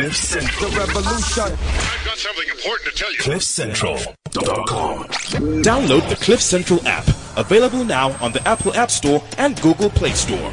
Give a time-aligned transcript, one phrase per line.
[0.00, 0.70] Cliff Central.
[0.70, 1.42] The revolution.
[1.42, 3.18] I've got something important to tell you.
[3.18, 5.04] CliffCentral.com.
[5.62, 7.06] Download the Cliff Central app.
[7.36, 10.52] Available now on the Apple App Store and Google Play Store.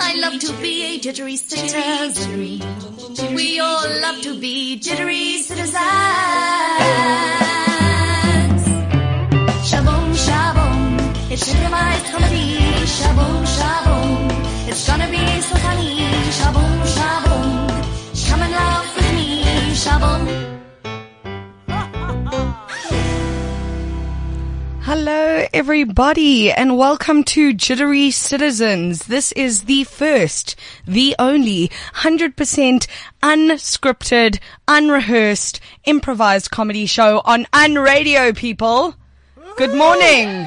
[0.00, 2.60] I love to be a jittery citizen.
[3.34, 5.74] We all love to be jittery citizens.
[9.68, 12.58] Shaboom, shaboom, it's improvised comedy.
[12.96, 15.96] Shaboom, shaboom, it's gonna be so funny.
[16.38, 19.44] Shaboom, shaboom, come and laugh with me.
[19.74, 20.51] Shaboom.
[24.94, 29.06] Hello, everybody, and welcome to Jittery Citizens.
[29.06, 30.54] This is the first,
[30.86, 32.86] the only 100%
[33.22, 38.94] unscripted, unrehearsed, improvised comedy show on Unradio, people.
[39.56, 40.46] Good morning.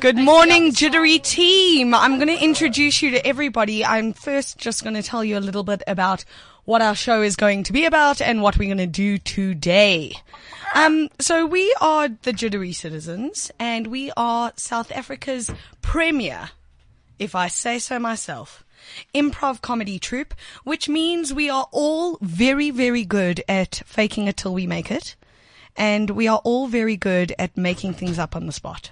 [0.00, 1.92] Good morning, Jittery team.
[1.92, 3.84] I'm going to introduce you to everybody.
[3.84, 6.24] I'm first just going to tell you a little bit about
[6.64, 10.14] what our show is going to be about and what we're going to do today.
[10.74, 15.50] Um, so we are the Jittery Citizens and we are South Africa's
[15.82, 16.50] premier,
[17.18, 18.64] if I say so myself,
[19.14, 24.54] improv comedy troupe, which means we are all very, very good at faking it till
[24.54, 25.16] we make it.
[25.76, 28.90] And we are all very good at making things up on the spot.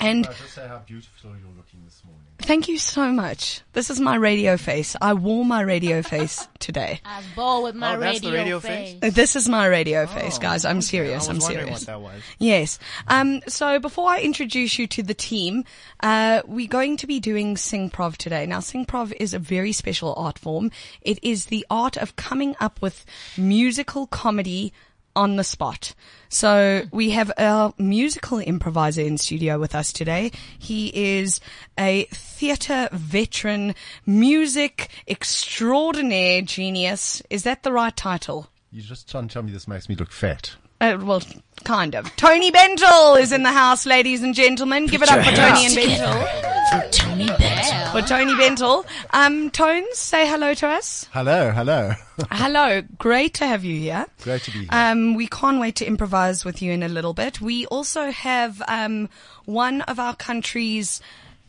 [0.00, 2.20] And just say how beautiful you're looking this morning.
[2.40, 3.62] thank you so much.
[3.72, 4.96] This is my radio face.
[5.00, 7.00] I wore my radio face today.
[7.04, 8.96] I was born with my Oh, that's the radio, radio face.
[9.00, 9.14] face?
[9.14, 10.64] This is my radio face, guys.
[10.64, 11.28] I'm serious.
[11.28, 11.70] I I'm serious.
[11.70, 12.20] what that was.
[12.38, 12.78] Yes.
[13.08, 15.64] Um, so before I introduce you to the team,
[16.00, 18.44] uh, we're going to be doing Singprov today.
[18.46, 20.70] Now, Singprov is a very special art form.
[21.00, 23.06] It is the art of coming up with
[23.38, 24.72] musical comedy
[25.16, 25.94] on the spot.
[26.28, 30.32] So we have our musical improviser in studio with us today.
[30.58, 30.88] He
[31.18, 31.40] is
[31.78, 33.74] a theatre veteran,
[34.04, 37.22] music extraordinaire genius.
[37.30, 38.48] Is that the right title?
[38.72, 40.56] You're just trying to tell me this makes me look fat.
[40.80, 41.22] Uh, well,
[41.62, 42.14] kind of.
[42.16, 44.86] Tony Bentel is in the house, ladies and gentlemen.
[44.86, 47.03] Give it up for Tony and Bentel.
[47.14, 47.92] Tony Bell.
[47.92, 48.84] For Tony Bentel.
[49.10, 51.06] Um, Tones, say hello to us.
[51.12, 51.92] Hello, hello.
[52.30, 52.82] Hello.
[52.98, 54.06] Great to have you here.
[54.22, 54.68] Great to be here.
[54.70, 57.40] Um, we can't wait to improvise with you in a little bit.
[57.40, 59.08] We also have um,
[59.44, 61.00] one of our country's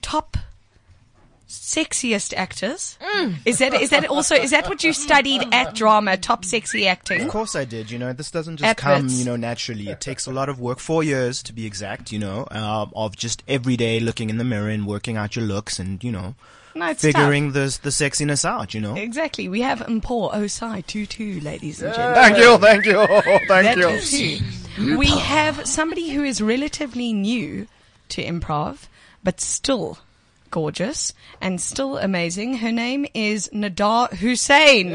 [0.01, 0.37] top
[1.47, 2.97] sexiest actors.
[3.45, 6.17] Is that is that also is that what you studied at drama?
[6.17, 7.21] Top sexy acting.
[7.21, 7.91] Of course I did.
[7.91, 9.13] You know, this doesn't just At come, Wits.
[9.19, 9.89] you know, naturally.
[9.89, 13.15] It takes a lot of work, four years to be exact, you know, uh, of
[13.15, 16.35] just every day looking in the mirror and working out your looks and, you know,
[16.73, 17.11] No, it's tough.
[17.13, 18.95] figuring the, the sexiness out, you know.
[18.95, 19.47] Exactly.
[19.47, 22.23] We have Mpho Osei-Tutu, ladies and gentlemen.
[22.23, 23.05] Thank you, thank you,
[23.47, 23.87] thank That you.
[23.89, 24.97] is.
[24.97, 27.67] We have somebody who is relatively new
[28.09, 28.87] to improv,
[29.23, 29.99] but still
[30.51, 32.57] gorgeous and still amazing.
[32.57, 34.91] Her name is Nadar Hussein.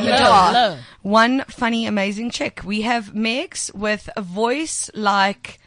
[0.00, 0.78] Nadar.
[1.02, 2.60] One funny, amazing chick.
[2.64, 5.58] We have Megs with a voice like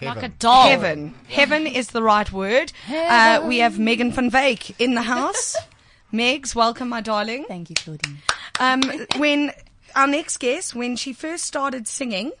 [0.00, 0.68] Like a doll.
[0.68, 1.14] heaven.
[1.28, 2.72] Heaven is the right word.
[2.90, 5.56] Uh, we have Megan van Veek in the house.
[6.12, 7.44] Megs, welcome, my darling.
[7.48, 8.18] Thank you, Claudine.
[8.60, 8.82] Um,
[9.16, 9.52] when
[9.94, 12.32] our next guest, when she first started singing,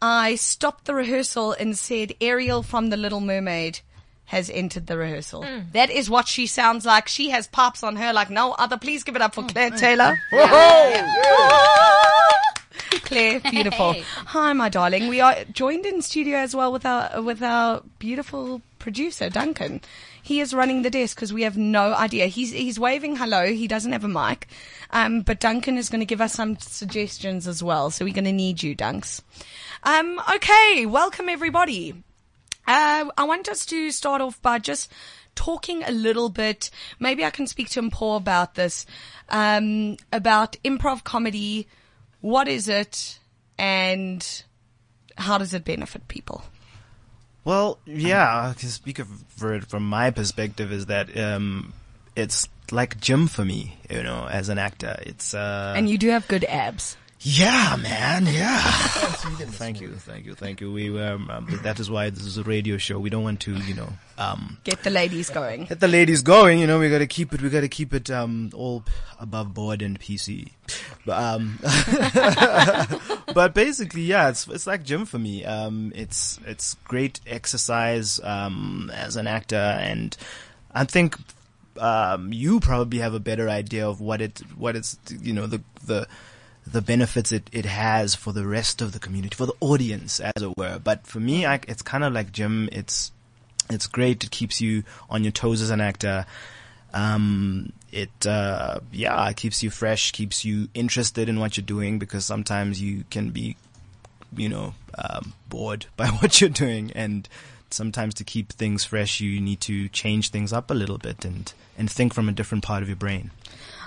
[0.00, 3.80] I stopped the rehearsal and said, Ariel from The Little Mermaid
[4.26, 5.42] has entered the rehearsal.
[5.42, 5.72] Mm.
[5.72, 7.08] That is what she sounds like.
[7.08, 8.76] She has pops on her like no other.
[8.76, 10.16] Please give it up for Mm, Claire Taylor.
[13.04, 13.92] Claire, beautiful.
[13.92, 14.02] Hey.
[14.26, 15.08] Hi, my darling.
[15.08, 19.80] We are joined in studio as well with our with our beautiful producer Duncan.
[20.22, 22.26] He is running the desk because we have no idea.
[22.26, 23.46] He's he's waving hello.
[23.46, 24.48] He doesn't have a mic,
[24.90, 27.90] um, but Duncan is going to give us some suggestions as well.
[27.90, 29.22] So we're going to need you, Dunks.
[29.84, 32.02] Um, okay, welcome everybody.
[32.66, 34.90] Uh, I want us to start off by just
[35.34, 36.70] talking a little bit.
[36.98, 38.86] Maybe I can speak to Paul about this,
[39.28, 41.68] um, about improv comedy.
[42.20, 43.18] What is it,
[43.58, 44.42] and
[45.16, 46.44] how does it benefit people?
[47.44, 51.72] Well, yeah, to speak of, for it from my perspective is that, um,
[52.16, 54.96] it's like gym for me, you know, as an actor.
[55.02, 56.96] It's, uh, And you do have good abs.
[57.28, 58.24] Yeah, man.
[58.26, 58.60] Yeah.
[58.62, 60.70] thank you, thank you, thank you.
[60.70, 63.00] We um, um, that is why this is a radio show.
[63.00, 65.64] We don't want to, you know, um, Get the ladies going.
[65.64, 66.60] get the ladies going.
[66.60, 67.42] You know, we got to keep it.
[67.42, 68.84] We got to keep it um, all
[69.18, 70.52] above board and PC.
[71.04, 71.58] But, um,
[73.34, 75.44] but basically, yeah, it's it's like gym for me.
[75.44, 80.16] Um, it's it's great exercise um, as an actor and.
[80.72, 81.16] I think
[81.78, 85.62] um, you probably have a better idea of what it what it's you know the
[85.86, 86.06] the
[86.66, 90.42] the benefits it, it has for the rest of the community for the audience as
[90.42, 90.78] it were.
[90.78, 93.12] But for me I, it's kind of like gym it's
[93.68, 94.22] it's great.
[94.22, 96.26] It keeps you on your toes as an actor.
[96.94, 101.98] Um, it uh, yeah it keeps you fresh keeps you interested in what you're doing
[101.98, 103.56] because sometimes you can be
[104.36, 106.90] you know um, bored by what you're doing.
[106.94, 107.28] And
[107.70, 111.52] sometimes to keep things fresh you need to change things up a little bit and
[111.76, 113.30] and think from a different part of your brain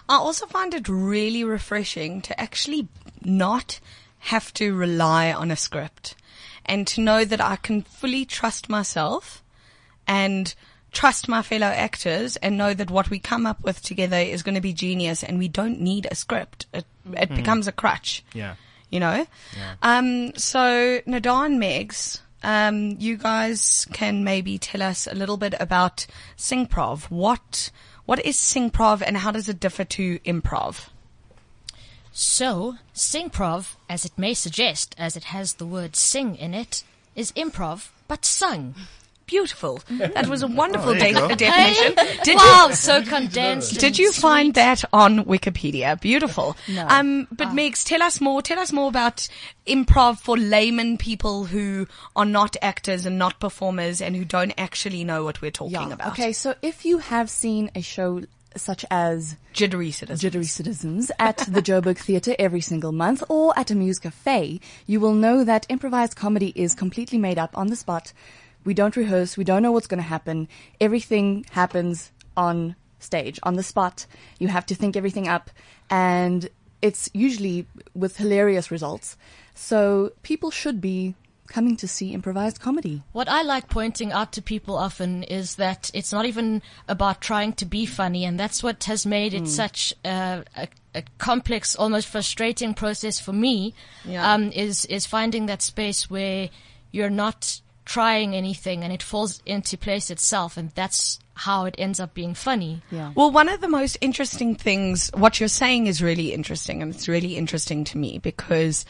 [0.09, 2.87] I also find it really refreshing to actually
[3.23, 3.79] not
[4.19, 6.15] have to rely on a script
[6.65, 9.43] and to know that I can fully trust myself
[10.07, 10.53] and
[10.91, 14.55] trust my fellow actors and know that what we come up with together is going
[14.55, 16.65] to be genius and we don't need a script.
[16.73, 18.55] It, it becomes a crutch, yeah
[18.89, 19.25] you know?
[19.81, 25.53] Um, so Nadar and Megs, um, you guys can maybe tell us a little bit
[25.59, 26.05] about
[26.37, 27.09] Singprov.
[27.09, 27.71] What,
[28.09, 30.89] what is Singprov and how does it differ to improv?
[32.11, 36.83] So, singprov, as it may suggest, as it has the word sing in it,
[37.15, 38.73] is improv, but sung.
[39.29, 39.79] Beautiful.
[39.89, 41.93] That was a wonderful there de- definition.
[42.23, 43.73] Did wow, so condensed.
[43.73, 46.01] you, did and you find that on Wikipedia?
[46.01, 46.57] Beautiful.
[46.67, 46.87] No.
[46.87, 48.41] Um, but Megs, tell us more.
[48.41, 49.27] Tell us more about
[49.67, 51.85] improv for layman people who
[52.15, 56.13] are not actors and not performers and who don't actually know what we're talking about.
[56.13, 58.21] Okay, so if you have seen a show
[58.55, 60.21] such as Jittery citizens.
[60.21, 64.99] Jittery Citizens at the Joburg Theatre every single month or at a Muse Cafe, you
[64.99, 68.11] will know that improvised comedy is completely made up on the spot.
[68.65, 69.37] We don't rehearse.
[69.37, 70.47] We don't know what's going to happen.
[70.79, 74.05] Everything happens on stage, on the spot.
[74.39, 75.49] You have to think everything up
[75.89, 76.49] and
[76.81, 79.17] it's usually with hilarious results.
[79.53, 81.15] So people should be
[81.47, 83.01] coming to see improvised comedy.
[83.11, 87.53] What I like pointing out to people often is that it's not even about trying
[87.53, 92.07] to be funny, and that's what has made it such a, a, a complex, almost
[92.07, 93.73] frustrating process for me.
[94.05, 94.31] Yeah.
[94.31, 96.49] Um, is is finding that space where
[96.91, 101.99] you're not trying anything and it falls into place itself, and that's how it ends
[101.99, 102.83] up being funny.
[102.91, 103.11] Yeah.
[103.15, 107.07] Well, one of the most interesting things, what you're saying is really interesting, and it's
[107.07, 108.85] really interesting to me because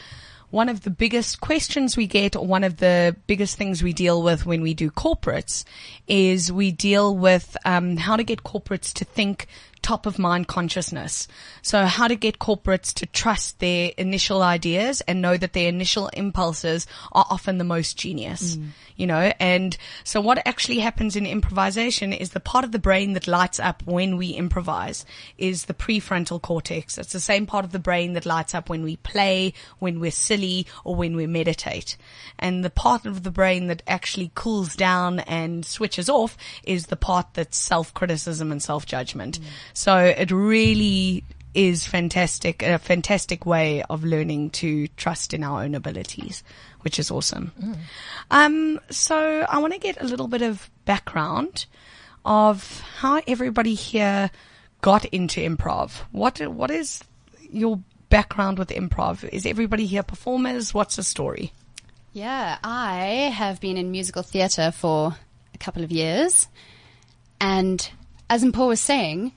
[0.50, 4.22] one of the biggest questions we get, or one of the biggest things we deal
[4.22, 5.64] with when we do corporates,
[6.06, 9.46] is we deal with um, how to get corporates to think
[9.82, 11.26] top of mind consciousness.
[11.62, 16.08] So how to get corporates to trust their initial ideas and know that their initial
[16.08, 18.68] impulses are often the most genius, mm.
[18.96, 23.14] you know, and so what actually happens in improvisation is the part of the brain
[23.14, 25.04] that lights up when we improvise
[25.38, 26.98] is the prefrontal cortex.
[26.98, 30.10] It's the same part of the brain that lights up when we play, when we're
[30.10, 31.96] silly or when we meditate.
[32.38, 36.96] And the part of the brain that actually cools down and switches off is the
[36.96, 39.40] part that's self-criticism and self-judgment.
[39.40, 39.44] Mm.
[39.72, 41.24] So it really
[41.54, 46.44] is fantastic, a fantastic way of learning to trust in our own abilities,
[46.82, 47.52] which is awesome.
[48.30, 51.66] Um, so I want to get a little bit of background
[52.24, 54.30] of how everybody here
[54.80, 55.92] got into improv.
[56.12, 57.02] What, what is
[57.50, 59.28] your background with improv?
[59.28, 60.72] Is everybody here performers?
[60.72, 61.52] What's the story?
[62.12, 65.16] Yeah, I have been in musical theatre for
[65.54, 66.48] a couple of years.
[67.40, 67.88] And
[68.28, 69.32] as Paul was saying,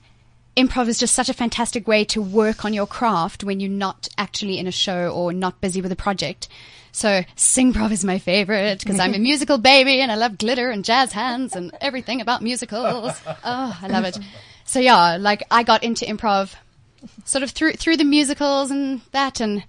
[0.56, 4.08] improv is just such a fantastic way to work on your craft when you're not
[4.16, 6.48] actually in a show or not busy with a project.
[6.92, 10.84] So Singprov is my favorite because I'm a musical baby and I love glitter and
[10.84, 13.12] jazz hands and everything about musicals.
[13.26, 14.18] Oh, I love it.
[14.64, 16.54] So yeah, like I got into improv
[17.24, 19.64] sort of through through the musicals and that and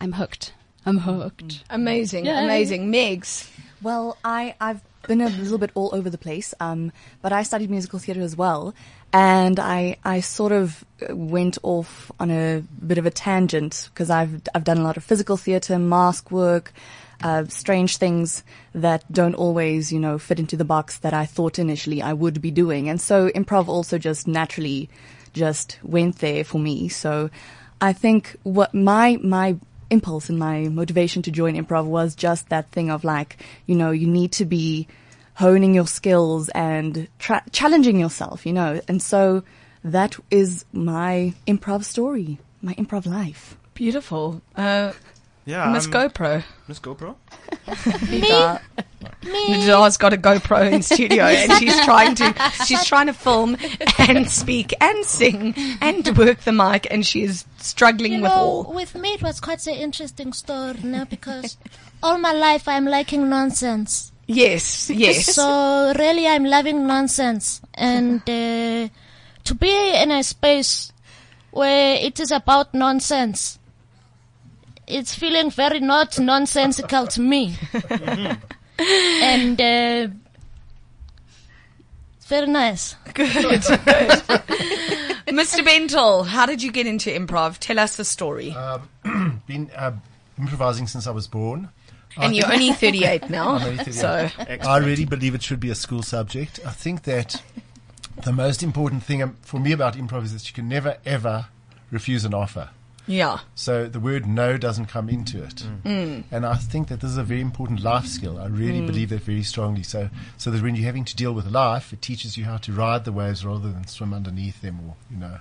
[0.00, 0.52] I'm hooked.
[0.84, 1.64] I'm hooked.
[1.70, 2.44] Amazing, Yay.
[2.44, 2.92] amazing.
[2.92, 3.48] Megs.
[3.80, 6.92] Well, I, I've been a little bit all over the place, um,
[7.22, 8.74] but I studied musical theatre as well,
[9.12, 14.42] and I, I sort of went off on a bit of a tangent because I've,
[14.54, 16.72] I've done a lot of physical theatre, mask work,
[17.22, 18.42] uh, strange things
[18.74, 22.42] that don't always, you know, fit into the box that I thought initially I would
[22.42, 22.88] be doing.
[22.88, 24.90] And so improv also just naturally
[25.32, 26.88] just went there for me.
[26.88, 27.30] So
[27.80, 29.56] I think what my, my
[29.90, 33.90] impulse and my motivation to join improv was just that thing of like, you know,
[33.90, 34.86] you need to be
[35.34, 38.80] honing your skills and tra- challenging yourself, you know.
[38.88, 39.42] And so
[39.82, 43.56] that is my improv story, my improv life.
[43.74, 44.40] Beautiful.
[44.54, 44.92] Uh,
[45.46, 46.42] Yeah, Miss I'm- GoPro.
[46.68, 47.16] Miss GoPro.
[49.24, 49.46] Me.
[49.48, 52.34] Nadar's got a GoPro in studio and she's trying to
[52.66, 53.56] she's trying to film
[53.98, 58.36] and speak and sing and work the mic and she is struggling You with know,
[58.36, 58.72] all.
[58.74, 61.56] with me it was quite an interesting story now because
[62.02, 64.12] all my life I'm liking nonsense.
[64.26, 65.34] Yes, yes.
[65.34, 67.60] So really I'm loving nonsense.
[67.74, 68.88] and uh,
[69.44, 70.92] to be in a space
[71.50, 73.58] where it is about nonsense.
[74.86, 77.56] It's feeling very not nonsensical to me,
[78.78, 80.08] and uh,
[82.16, 82.94] it's very nice.
[83.14, 83.32] Good.
[83.32, 83.62] Good.
[85.26, 85.64] Mr.
[85.64, 87.58] Bentel, how did you get into improv?
[87.58, 88.54] Tell us the story.
[89.46, 89.92] Been uh,
[90.38, 91.70] improvising since I was born.
[92.16, 93.54] I and you're only 38 now.
[93.54, 93.94] I'm only 38.
[93.94, 94.30] So,
[94.68, 96.60] I really believe it should be a school subject.
[96.64, 97.42] I think that
[98.22, 101.46] the most important thing um, for me about improv is that you can never ever
[101.90, 102.70] refuse an offer.
[103.06, 103.40] Yeah.
[103.54, 105.56] So the word no doesn't come into it.
[105.56, 105.82] Mm.
[105.82, 106.24] Mm.
[106.30, 108.38] And I think that this is a very important life skill.
[108.38, 108.86] I really mm.
[108.86, 109.82] believe that very strongly.
[109.82, 112.72] So, so that when you're having to deal with life, it teaches you how to
[112.72, 115.38] ride the waves rather than swim underneath them or, you know.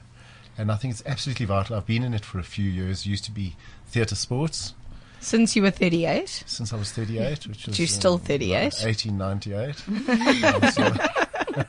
[0.57, 1.75] And I think it's absolutely vital.
[1.75, 3.07] I've been in it for a few years.
[3.07, 3.55] Used to be
[3.87, 4.73] theatre sports
[5.19, 6.43] Since you were 38.
[6.45, 8.83] since I was 38, which is you're still um, 38?
[8.83, 11.17] 1898.
[11.55, 11.65] So-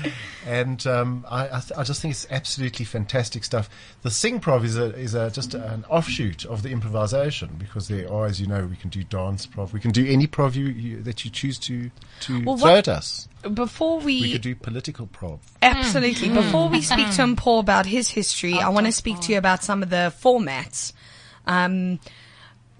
[0.46, 3.68] and um, I, I, th- I just think it's absolutely fantastic stuff.
[4.02, 8.26] The Singprov is a is a just an offshoot of the improvisation because there are,
[8.26, 11.02] as you know, we can do dance prov, we can do any prov you, you,
[11.02, 13.28] that you choose to to Well, throw what- at us.
[13.54, 15.38] Before We could do political prov.
[15.62, 16.28] Absolutely.
[16.28, 19.62] Before we speak to Paul about his history, I want to speak to you about
[19.62, 20.92] some of the formats.
[21.46, 22.00] Um,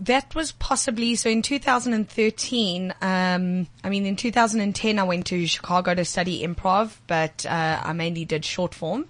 [0.00, 2.95] that was possibly so in 2013.
[3.00, 7.93] Um, I mean, in 2010, I went to Chicago to study improv, but uh, I
[7.93, 9.07] mainly did short form.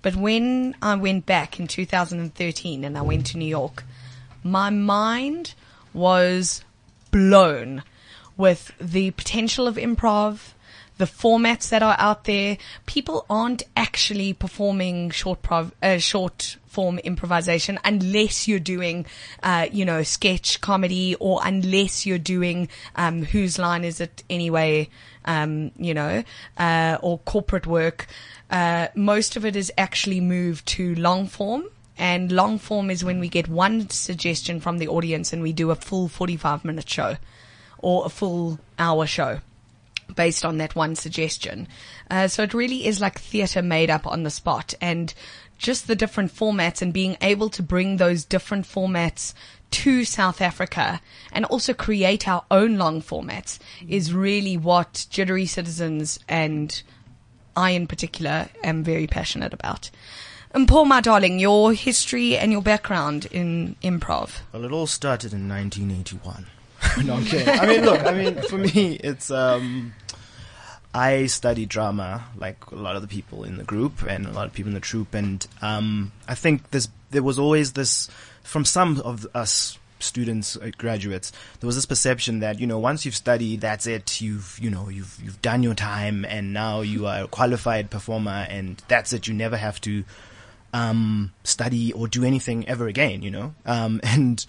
[0.00, 3.84] But when I went back in 2013 and I went to New York,
[4.42, 5.54] my mind
[5.94, 6.64] was
[7.10, 7.82] blown
[8.36, 10.54] with the potential of improv,
[11.02, 12.56] the formats that are out there.
[12.86, 19.04] People aren't actually performing short prov, uh, short form improvisation unless you're doing,
[19.42, 24.88] uh, you know, sketch comedy or unless you're doing, um, whose line is it anyway,
[25.24, 26.22] um, you know,
[26.56, 28.06] uh, or corporate work.
[28.48, 31.64] Uh, most of it is actually moved to long form.
[31.98, 35.72] And long form is when we get one suggestion from the audience and we do
[35.72, 37.16] a full 45 minute show
[37.78, 39.40] or a full hour show
[40.14, 41.68] based on that one suggestion.
[42.10, 45.14] Uh, so it really is like theatre made up on the spot and
[45.58, 49.32] just the different formats and being able to bring those different formats
[49.70, 51.00] to South Africa
[51.32, 56.82] and also create our own long formats is really what Jittery Citizens and
[57.56, 59.90] I in particular am very passionate about.
[60.54, 64.40] And Paul, my darling, your history and your background in improv.
[64.52, 66.46] Well, it all started in 1981.
[67.04, 67.48] no, I'm kidding.
[67.48, 69.94] I mean, look, I mean, for me, it's um,
[70.94, 74.46] I study drama like a lot of the people in the group and a lot
[74.46, 78.08] of people in the troupe, and um, I think this there was always this
[78.42, 83.04] from some of us students, uh, graduates, there was this perception that you know once
[83.04, 84.20] you've studied, that's it.
[84.20, 88.46] You've you know you've you've done your time, and now you are a qualified performer,
[88.48, 89.26] and that's it.
[89.26, 90.04] You never have to
[90.72, 93.22] um, study or do anything ever again.
[93.22, 94.44] You know, um, and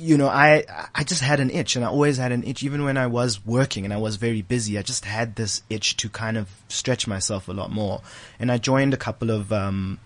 [0.00, 0.64] you know, I
[0.94, 3.44] I just had an itch, and I always had an itch, even when I was
[3.44, 4.78] working and I was very busy.
[4.78, 8.00] I just had this itch to kind of stretch myself a lot more,
[8.38, 9.52] and I joined a couple of.
[9.52, 9.98] Um,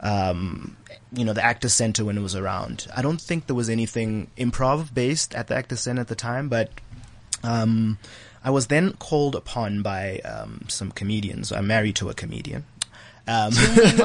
[0.00, 0.76] um,
[1.12, 2.88] you know, the Actors Center when it was around.
[2.92, 6.48] I don't think there was anything improv based at the Actors Center at the time,
[6.48, 6.70] but
[7.44, 7.98] um,
[8.42, 11.52] I was then called upon by um, some comedians.
[11.52, 12.64] I'm married to a comedian.
[13.28, 14.00] Um, Give it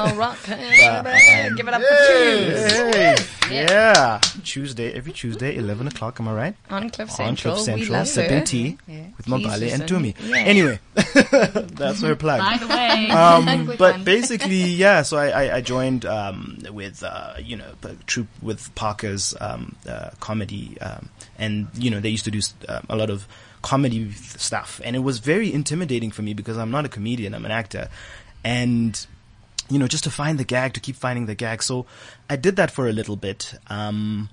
[1.74, 3.16] up for Tunes Hey,
[3.50, 6.20] yeah, Tuesday every Tuesday, eleven o'clock.
[6.20, 6.54] Am I right?
[6.70, 7.54] on Cliff On Central.
[7.54, 9.06] Cliff Central, sipping tea Yeah.
[9.16, 9.82] with Please Mobile and.
[9.82, 10.14] Tumi.
[10.22, 10.36] Yeah.
[10.36, 12.38] Anyway, that's her plug.
[12.40, 14.04] By the way, Um, but one.
[14.04, 15.02] basically, yeah.
[15.02, 19.74] So I, I, I joined um, with uh, you know a troupe with Parker's um,
[19.88, 21.08] uh, comedy, um,
[21.38, 23.26] and you know they used to do uh, a lot of
[23.62, 27.44] comedy stuff, and it was very intimidating for me because I'm not a comedian, I'm
[27.44, 27.88] an actor,
[28.44, 29.06] and
[29.68, 31.62] you know just to find the gag, to keep finding the gag.
[31.62, 31.86] So
[32.28, 33.54] I did that for a little bit.
[33.68, 34.30] Um,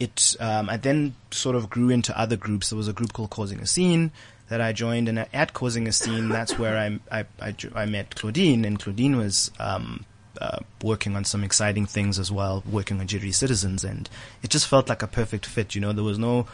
[0.00, 2.70] it um, I then sort of grew into other groups.
[2.70, 4.10] There was a group called Causing a Scene
[4.48, 8.14] that I joined, and at Causing a Scene, that's where I I, I, I met
[8.16, 10.04] Claudine, and Claudine was um,
[10.40, 14.10] uh, working on some exciting things as well, working on Jittery Citizens, and
[14.42, 15.74] it just felt like a perfect fit.
[15.74, 16.46] You know, there was no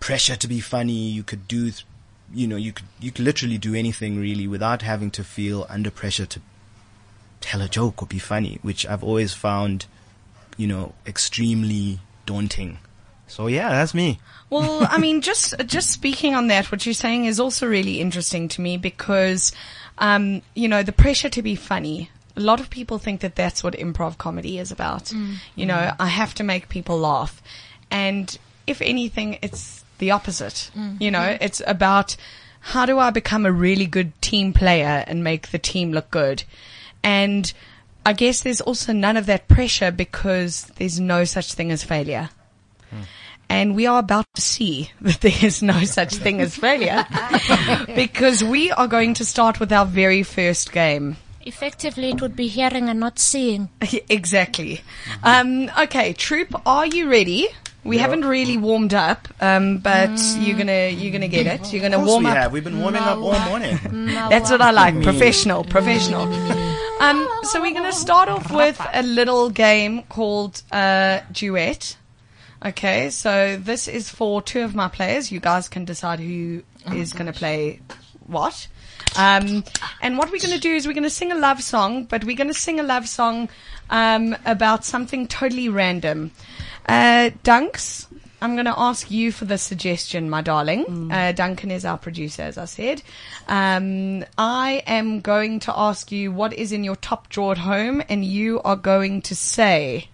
[0.00, 1.10] pressure to be funny.
[1.10, 1.84] You could do, th-
[2.34, 5.90] you know, you could you could literally do anything really without having to feel under
[5.90, 6.40] pressure to
[7.40, 9.86] tell a joke or be funny, which I've always found,
[10.56, 12.78] you know, extremely daunting.
[13.26, 14.20] So yeah, that's me.
[14.50, 18.48] Well, I mean, just just speaking on that, what you're saying is also really interesting
[18.48, 19.52] to me because,
[19.98, 22.10] um, you know, the pressure to be funny.
[22.34, 25.12] A lot of people think that that's what improv comedy is about.
[25.54, 27.42] You know, I have to make people laugh,
[27.90, 30.68] and if anything, it's the opposite.
[30.76, 31.00] Mm.
[31.00, 31.38] You know, mm.
[31.40, 32.16] it's about
[32.58, 36.42] how do I become a really good team player and make the team look good?
[37.04, 37.50] And
[38.04, 42.30] I guess there's also none of that pressure because there's no such thing as failure.
[42.90, 43.02] Hmm.
[43.48, 47.06] And we are about to see that there is no such thing as failure
[47.94, 51.16] because we are going to start with our very first game.
[51.44, 53.68] Effectively, it would be hearing and not seeing.
[54.08, 54.80] exactly.
[55.22, 57.48] Um, okay, troop, are you ready?
[57.84, 61.72] We haven't really warmed up, um, but you're gonna you're gonna get it.
[61.72, 62.36] You're gonna Of course warm we up.
[62.36, 62.52] have.
[62.52, 63.78] We've been warming up all morning.
[64.06, 65.02] That's what I like.
[65.02, 66.22] Professional, professional.
[67.00, 71.96] Um, so we're going to start off with a little game called uh, Duet.
[72.64, 75.32] Okay, so this is for two of my players.
[75.32, 76.62] You guys can decide who
[76.94, 77.80] is going to play
[78.24, 78.68] what.
[79.18, 79.64] Um,
[80.00, 82.22] and what we're going to do is we're going to sing a love song, but
[82.22, 83.48] we're going to sing a love song
[83.90, 86.30] um, about something totally random.
[86.86, 88.06] Uh, Dunks,
[88.40, 91.10] I'm going to ask you for the suggestion, my darling.
[91.12, 93.02] Uh, Duncan is our producer, as I said.
[93.48, 98.02] Um, I am going to ask you what is in your top drawer at home,
[98.08, 100.08] and you are going to say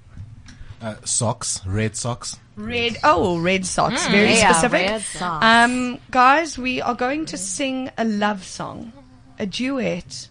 [0.82, 2.36] Uh, socks, red socks.
[2.54, 2.98] red.
[3.02, 4.06] Oh, red socks.
[4.08, 4.88] Very Yeah, specific.
[4.90, 5.44] red socks.
[5.44, 8.92] Um, guys, we are going to sing a love song,
[9.38, 10.28] a duet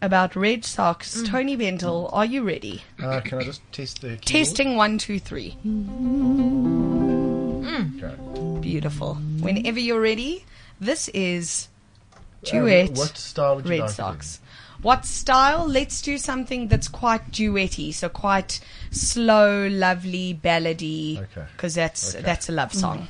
[0.00, 1.16] about red socks.
[1.22, 1.26] Mm.
[1.28, 2.12] Tony Bentel, mm.
[2.12, 2.82] are you ready?
[3.02, 4.22] Uh, can I just test the keyboard?
[4.22, 5.56] Testing one, two, three.
[5.66, 5.98] Mm.
[8.02, 8.60] Okay.
[8.60, 9.14] Beautiful.
[9.40, 10.44] Whenever you're ready,
[10.80, 11.68] this is
[12.46, 12.90] Uh, duet.
[12.92, 14.40] what style would you Red like to socks.
[14.80, 15.66] What style?
[15.66, 18.60] Let's do something that's quite duetty, so quite
[18.92, 21.18] slow, lovely, ballady.
[21.18, 21.46] Okay.
[21.56, 22.24] Because that's Okay.
[22.24, 23.08] that's a love song.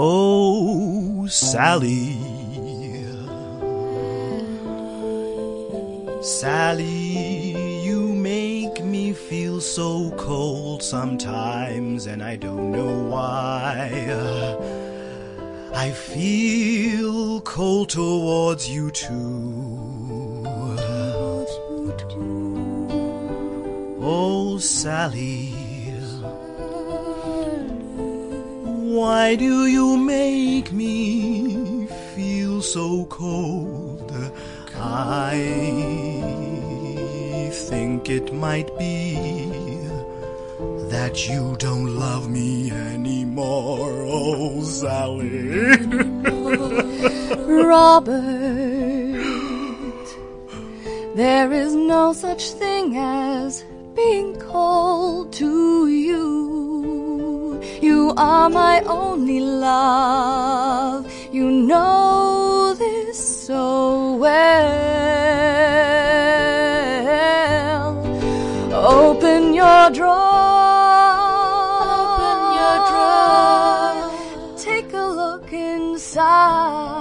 [0.00, 2.14] Oh, Sally.
[6.22, 13.90] Sally, you make me feel so cold sometimes, and I don't know why.
[15.74, 20.44] I feel cold towards you too.
[24.00, 25.57] Oh, Sally.
[29.00, 34.10] Why do you make me feel so cold?
[34.74, 35.38] I
[37.68, 39.14] think it might be
[40.94, 45.76] that you don't love me anymore, oh Sally.
[47.72, 48.16] Robert,
[51.14, 56.27] there is no such thing as being cold to you.
[58.08, 61.12] You are my only love.
[61.30, 64.72] You know this so well.
[68.72, 70.16] Open your drawer.
[71.98, 74.56] Open your drawer.
[74.56, 76.97] Take a look inside.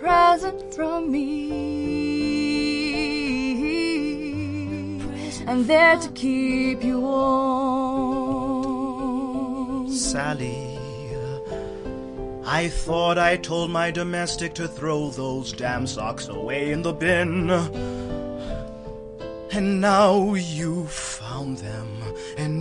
[0.00, 1.50] Present from me.
[5.46, 8.30] And they're to keep you warm.
[9.92, 10.78] Sally,
[12.46, 17.50] I thought I told my domestic to throw those damn socks away in the bin.
[19.52, 21.99] And now you found them,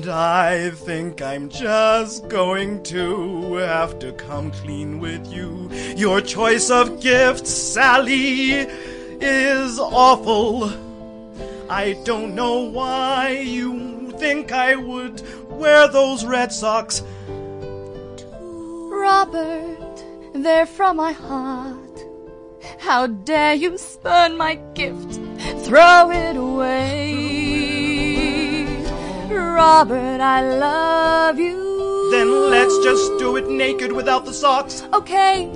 [0.09, 5.69] I think I'm just going to have to come clean with you.
[5.95, 8.67] Your choice of gifts, Sally,
[9.21, 10.71] is awful.
[11.69, 17.03] I don't know why you think I would wear those red socks.
[18.91, 21.77] Robert, they're from my heart.
[22.79, 25.19] How dare you spurn my gift?
[25.65, 27.28] Throw it away.
[29.59, 32.07] Robert, I love you.
[32.11, 34.83] Then let's just do it naked without the socks.
[34.93, 35.51] Okay,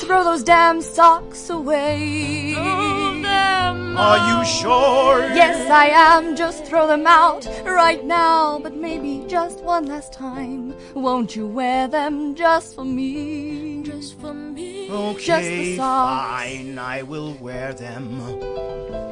[0.00, 2.54] throw those damn socks away.
[2.54, 5.20] Throw them Are you sure?
[5.40, 6.34] Yes, I am.
[6.34, 8.58] Just throw them out right now.
[8.58, 10.74] But maybe just one last time.
[10.94, 13.84] Won't you wear them just for me?
[13.84, 14.88] Just for me.
[14.88, 16.26] just the Okay, socks.
[16.26, 16.76] fine.
[16.76, 18.04] I will wear them.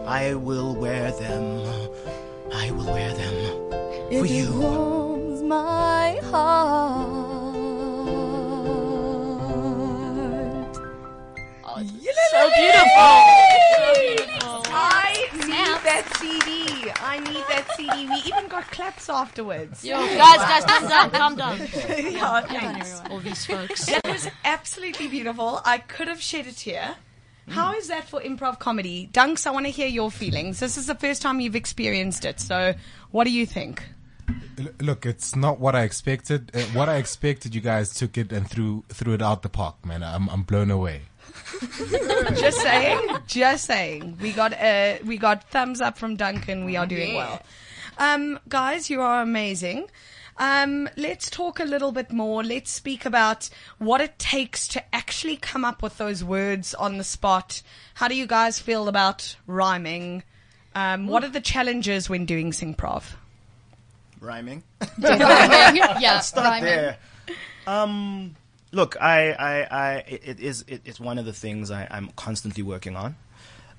[0.04, 1.62] I will wear them.
[2.52, 3.66] I will wear them
[4.08, 4.52] for it you.
[4.60, 7.16] warms my heart.
[11.64, 11.82] Oh,
[12.30, 13.12] So beautiful.
[14.78, 16.90] I need that CD.
[17.00, 18.06] I need that CD.
[18.08, 19.84] We even got claps afterwards.
[19.84, 21.58] Yo, guys, guys, calm down, calm down.
[21.58, 23.00] yeah, thanks.
[23.10, 23.86] All these folks.
[23.86, 25.60] That was absolutely beautiful.
[25.64, 26.96] I could have shed a tear.
[27.48, 29.08] How is that for improv comedy?
[29.12, 30.58] Dunks, I want to hear your feelings.
[30.58, 32.74] This is the first time you've experienced it, so
[33.12, 33.84] what do you think?
[34.58, 36.50] L- Look, it's not what I expected.
[36.54, 39.84] Uh, what I expected, you guys took it and threw threw it out the park,
[39.84, 40.02] man.
[40.02, 41.02] I'm I'm blown away.
[42.34, 44.18] just saying, just saying.
[44.20, 46.64] We got uh, we got thumbs up from Duncan.
[46.64, 47.42] We are doing well.
[47.98, 49.88] Um, guys, you are amazing.
[50.38, 52.44] Um, let's talk a little bit more.
[52.44, 57.04] Let's speak about what it takes to actually come up with those words on the
[57.04, 57.62] spot.
[57.94, 60.24] How do you guys feel about rhyming?
[60.74, 63.14] Um, what are the challenges when doing Singprov?
[64.26, 64.62] Rhyming.
[64.98, 66.64] yeah, Start rhyming.
[66.64, 66.96] there.
[67.66, 68.36] Um,
[68.72, 72.08] look, I, I, I, it it is, it, it's one of the things I, I'm
[72.16, 73.16] constantly working on.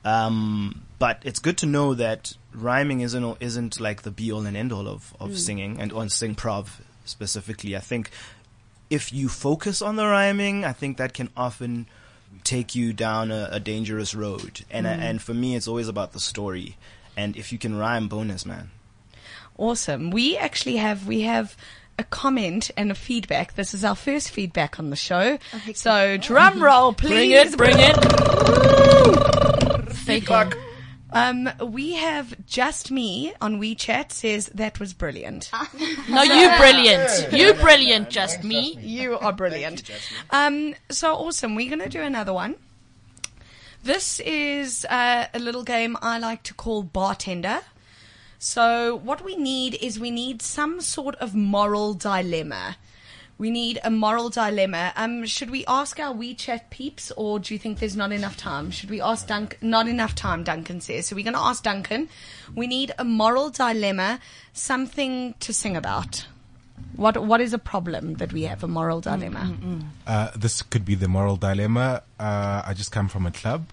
[0.05, 4.55] Um, but it's good to know that rhyming isn't isn't like the be all and
[4.55, 7.75] end all of, of singing and on sing prov specifically.
[7.75, 8.09] I think
[8.89, 11.87] if you focus on the rhyming, I think that can often
[12.43, 14.63] take you down a, a dangerous road.
[14.71, 16.77] And I, and for me, it's always about the story.
[17.17, 18.69] And if you can rhyme, bonus, man.
[19.57, 20.11] Awesome.
[20.11, 21.55] We actually have we have
[21.99, 23.55] a comment and a feedback.
[23.55, 25.39] This is our first feedback on the show.
[25.53, 27.55] Okay, So drum roll, please.
[27.55, 28.05] Bring it, bring
[28.77, 29.93] it.
[29.93, 30.53] Fake one.
[31.11, 35.49] Um, we have just me on WeChat says that was brilliant.
[36.09, 37.31] No, you brilliant.
[37.33, 38.77] You brilliant, just me.
[38.81, 39.83] You are brilliant.
[40.31, 41.55] Um, so awesome.
[41.55, 42.55] We're going to do another one.
[43.83, 47.59] This is uh, a little game I like to call bartender.
[48.39, 52.77] So what we need is we need some sort of moral dilemma.
[53.39, 54.93] We need a moral dilemma.
[54.95, 58.71] Um, should we ask our WeChat peeps, or do you think there's not enough time?
[58.71, 59.69] Should we ask Duncan?
[59.69, 61.05] Not enough time, Duncan says.
[61.07, 62.09] So we're going to ask Duncan.
[62.55, 64.19] We need a moral dilemma,
[64.53, 66.25] something to sing about.
[66.95, 68.63] What What is a problem that we have?
[68.63, 69.55] A moral dilemma.
[70.07, 72.01] Uh, this could be the moral dilemma.
[72.19, 73.67] Uh, I just come from a club.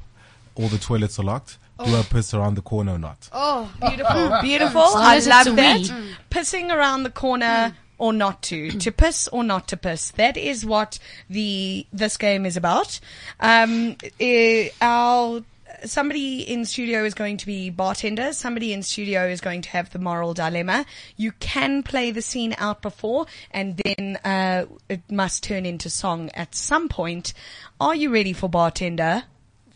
[0.56, 1.56] All the toilets are locked.
[1.82, 3.28] Do I piss around the corner or not?
[3.32, 4.80] Oh, Beautiful, beautiful.
[4.82, 5.80] I as it's love a that.
[5.80, 6.14] we.
[6.30, 10.10] Pissing around the corner or not to, to piss or not to piss.
[10.12, 13.00] That is what the this game is about.
[13.40, 15.42] Um, eh, our
[15.84, 18.32] somebody in studio is going to be bartender.
[18.32, 20.86] Somebody in studio is going to have the moral dilemma.
[21.16, 26.30] You can play the scene out before, and then uh, it must turn into song
[26.34, 27.34] at some point.
[27.80, 29.24] Are you ready for bartender?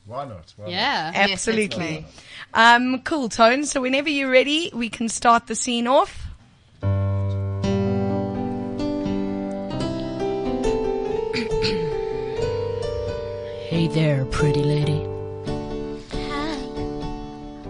[0.08, 0.54] Why not?
[0.56, 0.72] Why not?
[0.72, 1.12] yeah.
[1.14, 2.06] Absolutely.
[2.54, 3.66] Um, cool, Tone.
[3.66, 6.24] So whenever you're ready, we can start the scene off.
[13.68, 15.06] Hey there, pretty lady.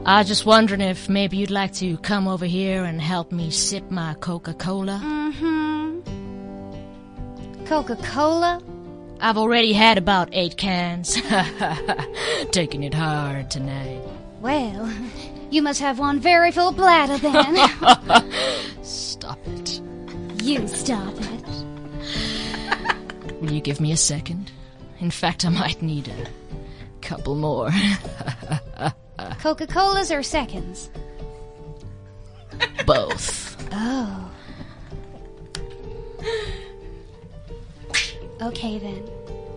[0.07, 3.51] I was just wondering if maybe you'd like to come over here and help me
[3.51, 5.03] sip my Coca-Cola.
[5.05, 5.99] Mm-hmm.
[7.67, 8.63] Coca-Cola?
[9.21, 11.21] I've already had about eight cans.
[12.51, 14.01] Taking it hard tonight.
[14.41, 14.93] Well,
[15.51, 17.57] you must have one very full bladder then.
[18.83, 19.81] Stop it.
[20.43, 21.65] you stop it.
[23.41, 24.51] Will you give me a second?
[25.01, 26.27] In fact, I might need a
[27.01, 27.71] couple more.
[29.41, 30.91] Coca-Colas or seconds?
[32.87, 33.57] Both.
[33.73, 34.18] Oh.
[38.49, 39.07] Okay then.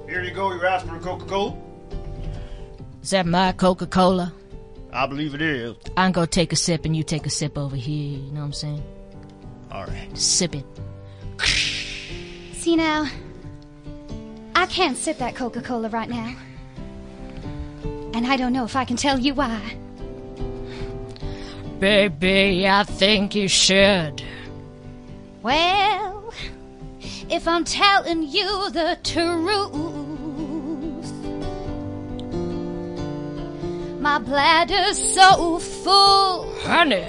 [0.06, 0.52] Here you go.
[0.52, 1.56] You're asking for Coca-Cola?
[3.02, 4.34] Is that my Coca-Cola?
[4.92, 5.78] I believe it is.
[5.96, 8.18] I'm gonna take a sip and you take a sip over here.
[8.20, 8.84] You know what I'm saying?
[9.72, 10.18] All right.
[10.18, 10.66] Sip it.
[12.52, 13.08] See now,
[14.56, 16.36] I can't sip that Coca-Cola right now.
[18.14, 19.78] And I don't know if I can tell you why.
[21.80, 24.22] Baby, I think you should.
[25.42, 26.11] Well,
[27.32, 29.72] if I'm telling you the truth,
[34.02, 36.54] my bladder's so full.
[36.60, 37.08] Honey.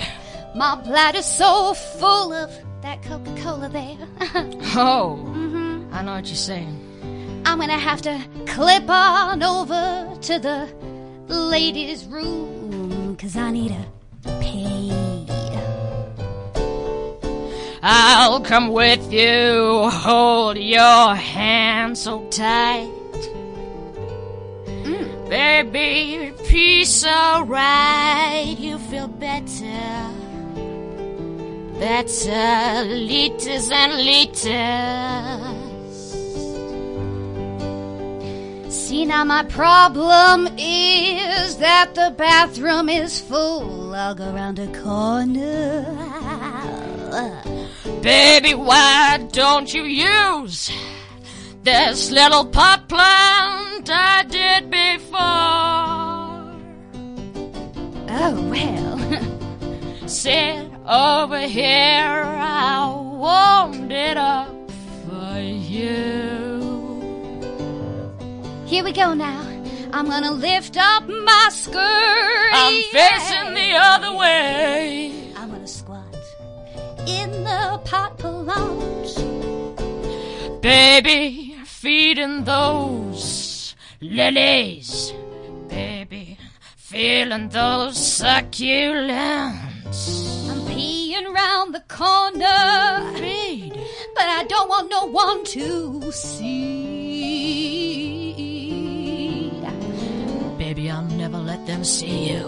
[0.55, 2.51] My bladder's so full of
[2.83, 3.97] that Coca-Cola there.
[4.75, 5.19] Oh.
[5.29, 5.93] Mm-hmm.
[5.93, 7.43] I know what you're saying.
[7.45, 10.69] I'm gonna have to clip on over to the
[11.29, 15.22] ladies' room, cause I need a pee.
[17.85, 19.91] I'll come with you.
[19.91, 22.89] Hold your hand so tight.
[24.85, 25.29] Mm.
[25.29, 28.57] Baby, peace alright.
[28.57, 30.11] You feel better.
[31.81, 35.73] Better, liters and liters.
[38.73, 43.93] See now my problem is that the bathroom is full.
[43.93, 45.85] I'll go round a corner.
[48.03, 50.73] Baby, why don't you use
[51.63, 55.21] this little pot plant I did before?
[58.11, 60.09] Oh well.
[60.09, 64.49] Sit over here, I warmed it up
[65.07, 66.59] for you.
[68.67, 69.47] Here we go now.
[69.93, 72.51] I'm gonna lift up my skirt.
[72.53, 75.22] I'm facing the other way.
[77.93, 79.13] Pot plant.
[80.63, 85.13] Baby, feeding those lilies.
[85.69, 86.39] Baby,
[86.77, 90.01] feeling those succulents.
[90.49, 93.13] I'm peeing round the corner.
[93.21, 93.75] Feed.
[94.15, 96.63] But I don't want no one to see.
[100.57, 102.47] Baby, I'll never let them see you.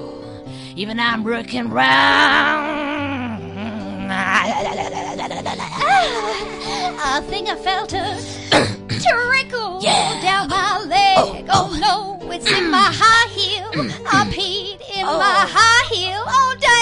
[0.75, 3.34] Even I'm looking round.
[7.07, 8.17] I think I felt a
[8.89, 11.47] trickle down my leg.
[11.49, 11.71] Oh, oh.
[11.71, 13.71] oh, no, it's in my high heel.
[14.07, 15.49] I peed in my oh.
[15.51, 16.23] high heel.
[16.27, 16.75] Oh damn!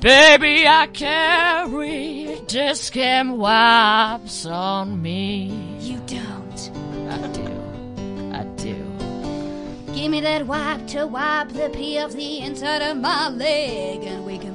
[0.00, 5.78] Baby, I carry Dis-Chem wipes on me.
[5.80, 6.70] You don't.
[7.08, 7.48] I do.
[8.32, 8.76] I do.
[9.94, 14.26] Give me that wipe to wipe the pee off the inside of my leg, and
[14.26, 14.53] we can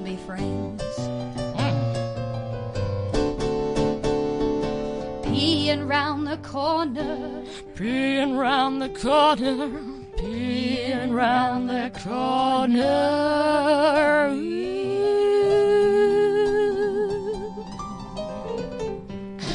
[5.40, 7.44] Peeing round the corner.
[7.74, 9.70] Peeing round the corner.
[10.18, 12.76] Peeing round the corner.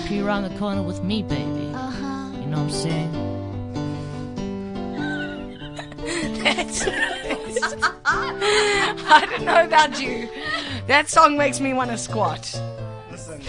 [0.09, 1.71] Pee around the corner with me, baby.
[1.75, 2.31] Uh huh.
[2.41, 3.13] You know what I'm saying?
[6.43, 6.87] That's
[8.07, 10.31] I don't know about you.
[10.87, 12.59] That song makes me want to squat.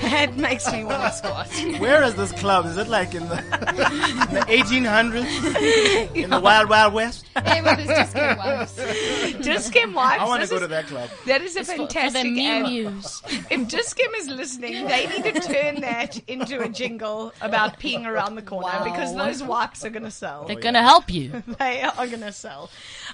[0.01, 1.47] That makes me want to squat.
[1.79, 2.65] Where is this club?
[2.65, 6.15] Is it like in the, in the 1800s?
[6.15, 7.25] In the Wild Wild West?
[7.45, 9.43] Hey, well, there's just good ones.
[9.45, 10.21] Dis-Chem Wives.
[10.21, 11.09] I want to go is- to that club.
[11.25, 12.63] That is a It's for- for the fantastic ad.
[12.63, 13.21] memes.
[13.49, 18.35] If Dis-Chem is listening, they need to turn that into a jingle about peeing around
[18.35, 20.45] the corner because those wipes are going to sell.
[20.45, 21.43] They're gonna help you.
[21.59, 22.69] they are going to sell.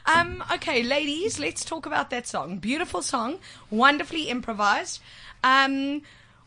[0.06, 2.58] Um, okay, ladies, let's talk about that song.
[2.58, 3.40] Beautiful song,
[3.70, 5.00] wonderfully improvised.
[5.44, 6.02] Um,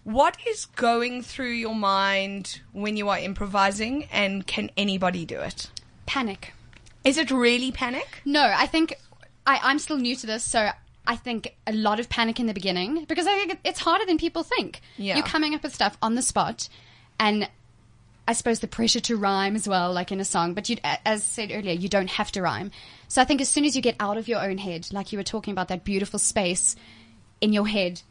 [0.05, 5.71] what is going through your mind when you are improvising, and can anybody do it?
[6.07, 6.53] Panic.
[7.05, 8.21] Is it really panic?
[8.25, 8.95] No, I think
[9.47, 10.71] I, I'm still new to this, so
[11.07, 14.19] I think a lot of panic in the beginning because I think it's harder than
[14.19, 14.81] people think.
[14.97, 15.17] Yeah.
[15.17, 16.69] You're coming up with stuff on the spot,
[17.19, 17.49] and
[18.27, 20.55] I suppose the pressure to rhyme as well, like in a song.
[20.55, 22.71] But you, as said earlier, you don't have to rhyme.
[23.09, 25.19] So I think as soon as you get out of your own head, like you
[25.19, 26.77] were talking about that beautiful space
[27.41, 28.03] in your head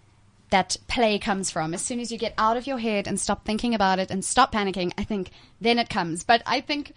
[0.53, 1.73] that play comes from.
[1.73, 4.23] As soon as you get out of your head and stop thinking about it and
[4.23, 6.23] stop panicking, I think then it comes.
[6.23, 6.93] But I think,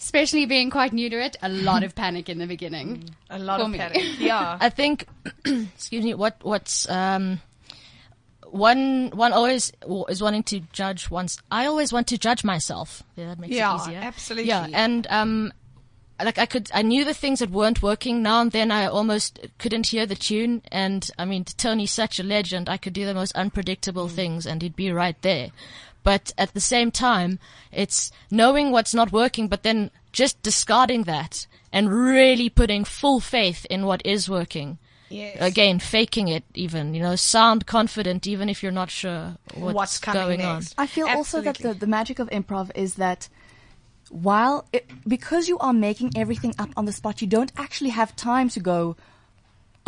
[0.00, 3.08] especially being quite new to it, a lot of panic in the beginning.
[3.30, 3.78] A lot of me.
[3.78, 4.02] panic.
[4.18, 4.58] Yeah.
[4.60, 5.06] I think,
[5.46, 7.40] excuse me, what what's um,
[8.50, 9.72] one one always
[10.08, 11.38] is wanting to judge once.
[11.50, 13.02] I always want to judge myself.
[13.16, 14.00] Yeah, that makes Yeah, it easier.
[14.02, 14.48] absolutely.
[14.48, 15.52] Yeah, and um,
[16.22, 18.22] like I could, I knew the things that weren't working.
[18.22, 20.62] Now and then, I almost couldn't hear the tune.
[20.72, 22.68] And I mean, Tony's such a legend.
[22.68, 24.12] I could do the most unpredictable mm.
[24.12, 25.50] things, and he'd be right there.
[26.02, 27.38] But at the same time,
[27.72, 33.66] it's knowing what's not working, but then just discarding that and really putting full faith
[33.68, 34.78] in what is working.
[35.08, 35.36] Yes.
[35.40, 39.98] Again, faking it even, you know, sound confident even if you're not sure what's, What's
[39.98, 40.74] coming going next.
[40.78, 43.28] I feel also that the, the magic of improv is that
[44.10, 48.14] while it, because you are making everything up on the spot, you don't actually have
[48.16, 48.96] time to go.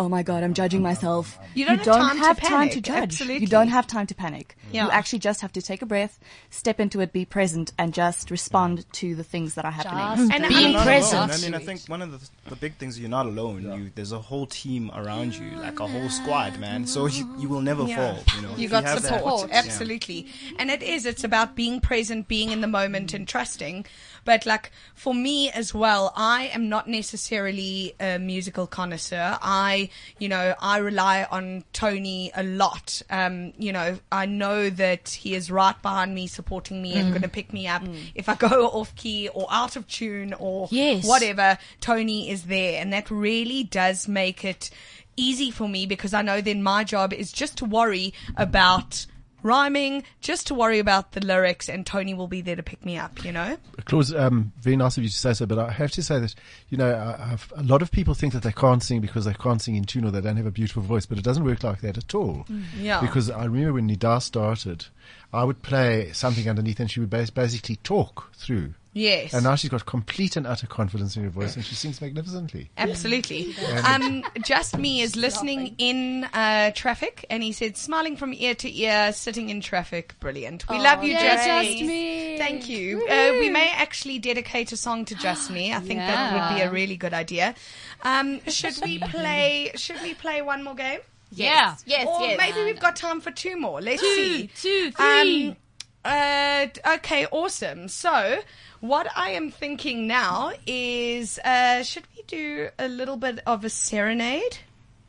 [0.01, 1.37] Oh my god, I'm judging myself.
[1.57, 3.03] You don't have time to have time panic, to judge.
[3.03, 3.41] absolutely.
[3.41, 4.57] You don't have time to panic.
[4.71, 4.85] Yeah.
[4.85, 8.31] You actually just have to take a breath, step into it, be present, and just
[8.31, 10.31] respond to the things that are happening.
[10.33, 11.33] And Being present.
[11.33, 13.63] I mean, I think one of the, the big things is you're not alone.
[13.63, 16.87] You, there's a whole team around you, like a whole squad, man.
[16.87, 17.97] So you, you will never Yeah.
[18.15, 18.23] fall.
[18.37, 19.59] You know, You If got have that- support, yeah.
[19.65, 20.29] absolutely.
[20.61, 23.85] And it is, it's about being present, being in the moment and trusting.
[24.29, 29.39] But like for me as well, I am not necessarily a musical connoisseur.
[29.41, 29.89] I,
[30.19, 33.01] you know, I rely on Tony a lot.
[33.09, 37.23] Um, you know, I know that he is right behind me, supporting me and going
[37.23, 37.83] to pick me up
[38.15, 41.07] if I go off key or out of tune or Yes.
[41.07, 41.57] whatever.
[41.81, 44.69] Tony is there and that really does make it
[45.17, 49.07] easy for me because I know then my job is just to worry about
[49.49, 52.99] rhyming, just to worry about the lyrics, and Tony will be there to pick me
[52.99, 53.25] up.
[53.25, 53.57] You know.
[53.87, 56.35] Claus, um, very nice of you to say so, but I have to say that,
[56.69, 59.61] you know, I, a lot of people think that they can't sing because they can't
[59.61, 61.81] sing in tune or they don't have a beautiful voice, but it doesn't work like
[61.81, 62.47] that at all.
[62.79, 63.01] Yeah.
[63.01, 64.87] Because I remember when Nida started,
[65.33, 68.75] I would play something underneath and she would bas- basically talk through.
[68.95, 69.33] Yes.
[69.35, 72.71] And now she's got complete and utter confidence in her voice and she sings magnificently.
[72.77, 73.55] Absolutely.
[73.85, 78.75] Um, Just Me is listening in uh, traffic, and he said, smiling from ear to
[78.75, 80.19] ear, sitting in traffic.
[80.19, 80.69] Brilliant.
[80.69, 81.87] We love you, yeah, Just, Just Me.
[81.87, 82.39] Me.
[82.39, 83.07] Thank you.
[83.07, 85.73] Uh, we may actually dedicate a song to Just Me.
[85.73, 87.55] I think that would be a really good idea.
[88.03, 89.73] Um, should we play?
[89.77, 91.01] Should we play one more game?
[91.33, 91.77] Yeah.
[91.87, 92.39] Yes, or yes.
[92.39, 93.81] maybe we've got time for two more.
[93.81, 94.51] Let's Two, see.
[94.57, 95.49] two, three.
[95.51, 95.57] Um,
[96.05, 97.89] uh, okay, awesome.
[97.89, 98.39] So,
[98.81, 103.69] what I am thinking now is, uh, should we do a little bit of a
[103.71, 104.59] serenade?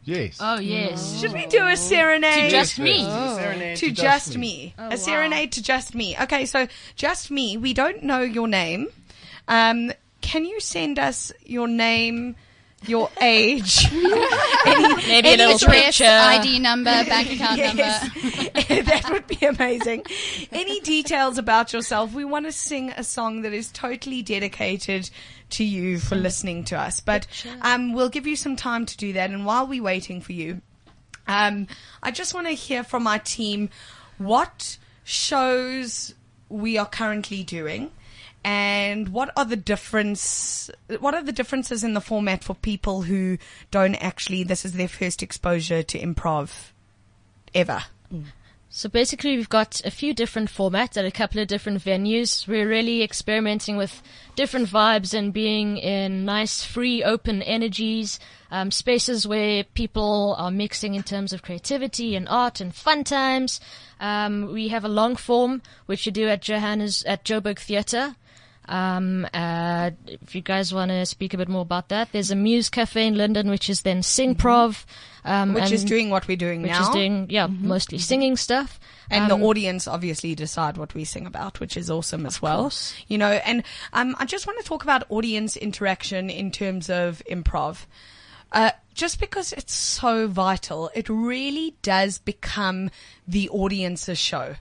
[0.03, 0.37] Yes.
[0.39, 1.19] Oh yes.
[1.19, 2.97] Should we do a serenade To just me.
[3.75, 4.73] to just me?
[4.77, 6.15] a serenade to just me.
[6.19, 7.57] Okay, so just me.
[7.57, 8.87] We don't know your name.
[9.47, 12.35] Um, can you send us your name,
[12.87, 13.85] your age,
[14.65, 16.05] any, Maybe a little Address, picture.
[16.05, 17.77] ID number, bank account number.
[17.77, 18.09] Yes.
[18.85, 20.03] that would be amazing.
[20.51, 22.13] Any details about yourself?
[22.13, 25.09] We want to sing a song that is totally dedicated
[25.51, 26.99] to you for listening to us.
[26.99, 27.27] But
[27.61, 29.29] um, we'll give you some time to do that.
[29.31, 30.61] And while we're waiting for you,
[31.27, 31.67] um,
[32.01, 33.69] I just want to hear from our team
[34.17, 36.13] what shows
[36.49, 37.91] we are currently doing.
[38.43, 40.69] And what are the difference?
[40.99, 43.37] What are the differences in the format for people who
[43.69, 44.43] don't actually?
[44.43, 46.71] This is their first exposure to improv
[47.53, 47.83] ever.
[48.71, 52.47] So basically, we've got a few different formats at a couple of different venues.
[52.47, 54.03] We're really experimenting with
[54.35, 58.19] different vibes and being in nice, free, open energies,
[58.51, 63.59] um, spaces where people are mixing in terms of creativity and art and fun times.
[63.99, 68.15] Um, we have a long form, which you do at Johannes at Joburg Theatre.
[68.69, 72.35] Um, uh, if you guys want to speak a bit more about that, there's a
[72.35, 74.85] Muse Cafe in London, which is then Singprov,
[75.25, 76.81] um, Which is doing what we're doing which now.
[76.83, 78.79] is doing yeah mostly singing stuff.
[79.09, 82.71] and Um, the audience obviously decide what we sing about, which is awesome as well.
[83.07, 87.23] You know, and um, I just want to talk about audience interaction in terms of
[87.29, 87.85] improv.
[88.51, 92.89] Uh, just because it's so vital, it really does become
[93.27, 94.55] the audience's show.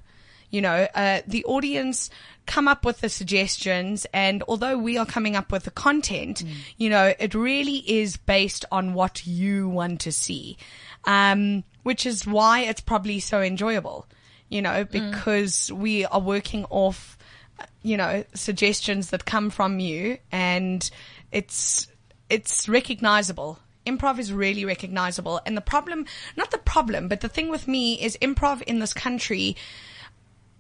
[0.51, 2.09] You know, uh, the audience
[2.49, 6.43] come up with the suggestions and although we are coming up with the content,
[6.77, 10.57] you know, it really is based on what you want to see.
[11.05, 14.07] Um, which is why it's probably so enjoyable,
[14.49, 17.17] you know, because we are working off,
[17.83, 20.91] you know, suggestions that come from you and
[21.33, 21.87] it's,
[22.29, 23.59] it's recognizable.
[23.87, 25.41] Improv is really recognizable.
[25.47, 26.05] And the problem,
[26.37, 29.57] not the problem, but the thing with me is improv in this country,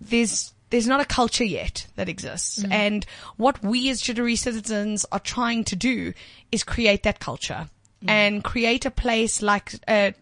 [0.01, 2.64] there's there's not a culture yet that exists.
[2.70, 6.12] And what we as jittery citizens are trying to do
[6.52, 7.68] is create that culture
[8.07, 10.12] and create a place like uh,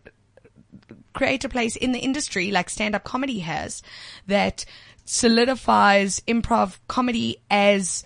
[1.13, 3.83] create a place in the industry like stand up comedy has
[4.27, 4.65] that
[5.05, 8.05] solidifies improv comedy as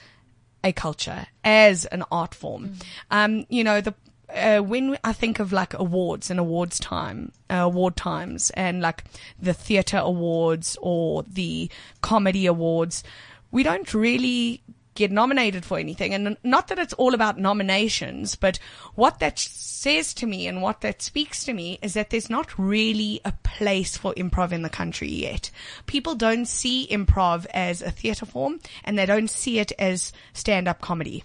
[0.62, 2.74] a culture, as an art form.
[3.10, 3.94] Um, you know, the
[4.34, 9.04] uh, when I think of like awards and awards time, uh, award times, and like
[9.40, 13.02] the theatre awards or the comedy awards,
[13.50, 14.62] we don't really
[14.94, 16.12] get nominated for anything.
[16.12, 18.58] And not that it's all about nominations, but
[18.94, 22.58] what that says to me and what that speaks to me is that there's not
[22.58, 25.50] really a place for improv in the country yet.
[25.86, 30.68] People don't see improv as a theatre form and they don't see it as stand
[30.68, 31.24] up comedy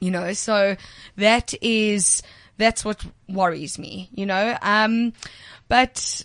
[0.00, 0.76] you know so
[1.16, 2.22] that is
[2.56, 4.56] that's what worries me you know?
[4.62, 5.12] Um
[5.68, 6.24] but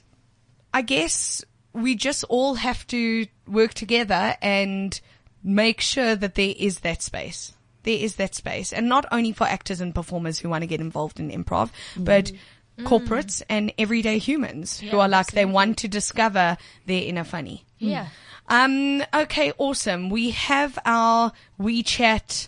[0.73, 4.99] i guess we just all have to work together and
[5.43, 7.53] make sure that there is that space.
[7.83, 8.73] There is that space.
[8.73, 12.31] And not only for actors and performers who want to get involved in improv but
[12.79, 17.65] corporates and everyday humans who are like they want to discover their inner funny.
[17.77, 18.07] Yeah.
[18.47, 20.09] um, okay, awesome.
[20.09, 22.47] We have our WeChat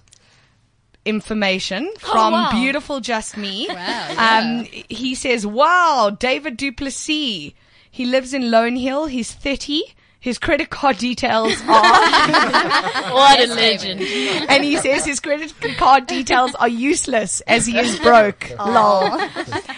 [1.07, 2.51] information from wow.
[2.51, 3.65] beautiful Just Me.
[3.69, 4.39] Wow, yeah.
[4.43, 7.53] Um, he says, wow, David Duplessis.
[7.89, 9.05] He lives in Lone Hill.
[9.07, 9.83] He's 30.
[10.19, 11.67] His credit card details are,
[13.13, 14.01] What a legend.
[14.01, 18.49] and he says his credit card details are useless as he is broke.
[18.59, 19.03] Lol.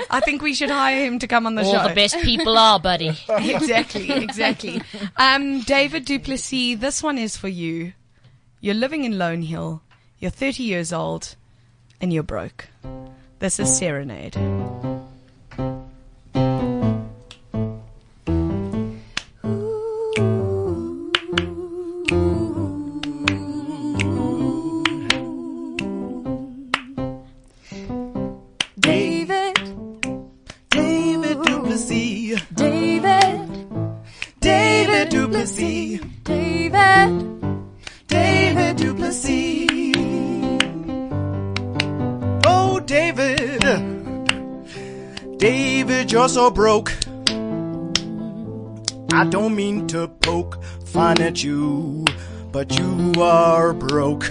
[0.10, 1.88] I think we should hire him to come on the All show.
[1.90, 3.16] the best people are, buddy.
[3.30, 4.82] exactly, exactly.
[5.18, 7.94] Um, David Duplessis, this one is for you.
[8.62, 9.82] You're living in Lone Hill.
[10.20, 11.36] You're 30 years old,
[12.02, 12.68] and you're broke.
[13.40, 14.36] This is Serenade.
[46.30, 46.92] So broke.
[49.12, 52.06] I don't mean to poke fun at you,
[52.52, 54.26] but you are broke.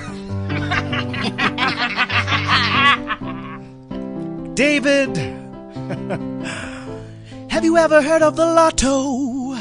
[4.54, 5.16] David,
[7.50, 9.56] have you ever heard of the lotto?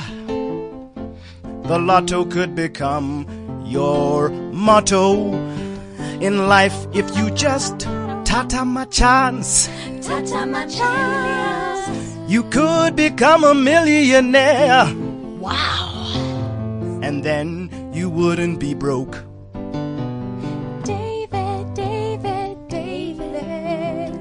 [1.64, 3.26] The lotto could become
[3.66, 5.34] your motto
[6.22, 7.80] in life if you just
[8.26, 9.68] tata my chance.
[10.08, 11.57] My chance.
[12.28, 14.94] You could become a millionaire.
[15.40, 16.12] Wow.
[17.02, 19.24] And then you wouldn't be broke.
[20.84, 24.12] David, David, David,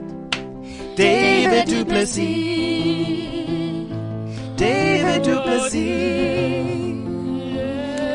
[0.95, 2.17] David Duplessis.
[4.57, 5.83] David Duplessis.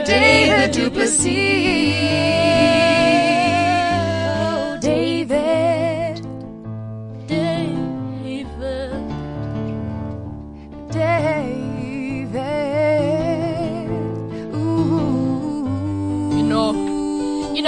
[0.07, 2.40] David Duplessis.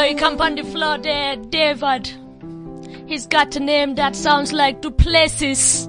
[0.03, 2.11] Know, you on the floor there, David.
[3.07, 5.87] He's got a name that sounds like Duplessis.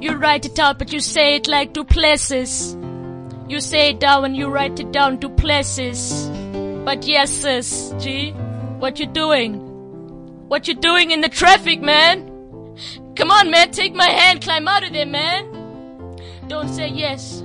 [0.00, 2.76] You write it out, but you say it like Duplessis.
[3.48, 6.28] You say it down and you write it down Duplessis.
[6.84, 8.32] But yes, sis, G,
[8.78, 9.54] what you doing?
[10.48, 12.26] What you doing in the traffic, man?
[13.16, 15.46] Come on, man, take my hand, climb out of there, man.
[16.48, 17.42] Don't say yes.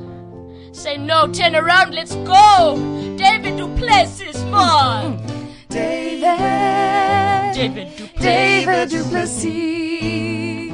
[0.71, 2.75] Say no, turn around, let's go.
[3.17, 5.19] David Duplessis, man.
[5.19, 5.34] Mm-hmm.
[5.75, 7.53] David,
[8.19, 10.73] David Duplessis.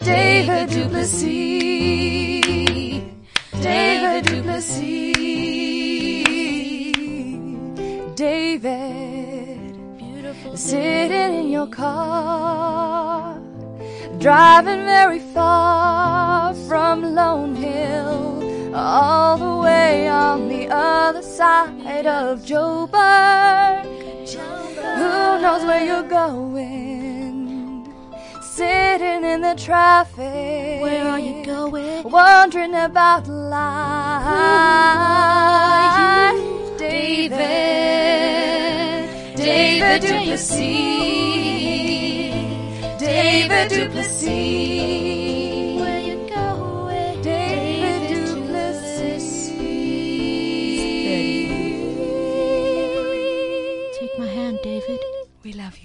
[0.00, 0.70] David Duplessis.
[0.70, 3.02] David Duplessis.
[3.62, 5.16] David Duplessis.
[8.16, 9.76] David.
[9.98, 10.56] Beautiful.
[10.56, 13.38] Sitting in your car.
[14.18, 18.74] Driving very far from Lone Hill.
[18.74, 23.85] All the way on the other side of Joburg.
[25.36, 27.92] Who knows where you're going?
[28.40, 30.80] Sitting in the traffic.
[30.80, 32.10] Where are you going?
[32.10, 33.60] Wondering about life.
[36.78, 37.36] David,
[39.36, 40.56] David Duplessis.
[42.98, 45.15] David Duplessis.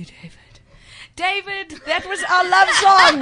[0.02, 0.38] You, David.
[1.16, 3.20] David, that was our love song.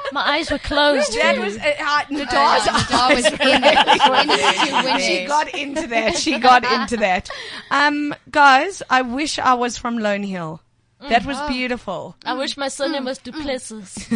[0.12, 1.12] My eyes were closed.
[1.18, 4.84] That was uh, uh, Nada's Nadar was eyes in it.
[4.84, 6.16] When She got into that.
[6.16, 7.28] She got into that.
[7.70, 10.60] Um, guys, I wish I was from Lone Hill.
[11.08, 12.14] That was beautiful.
[12.24, 14.06] I wish my surname was Duplessis.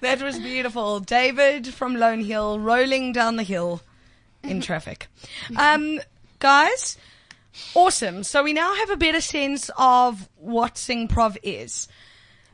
[0.00, 0.98] That was beautiful.
[1.00, 3.80] David from Lone Hill rolling down the hill
[4.42, 5.06] in traffic.
[5.56, 6.00] Um,
[6.40, 6.98] guys,
[7.74, 8.22] awesome.
[8.24, 11.88] So we now have a better sense of what Singprov is.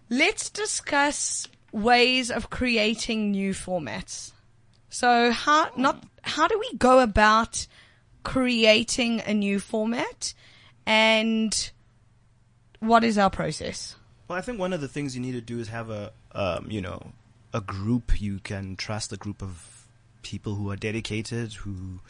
[0.08, 4.32] Let's discuss ways of creating new formats.
[4.88, 7.66] So how not how do we go about
[8.22, 10.34] creating a new format
[10.84, 11.70] and
[12.80, 13.96] what is our process?
[14.26, 16.66] Well, I think one of the things you need to do is have a, um,
[16.70, 17.12] you know,
[17.52, 19.86] a group you can trust, a group of
[20.22, 22.00] people who are dedicated, who,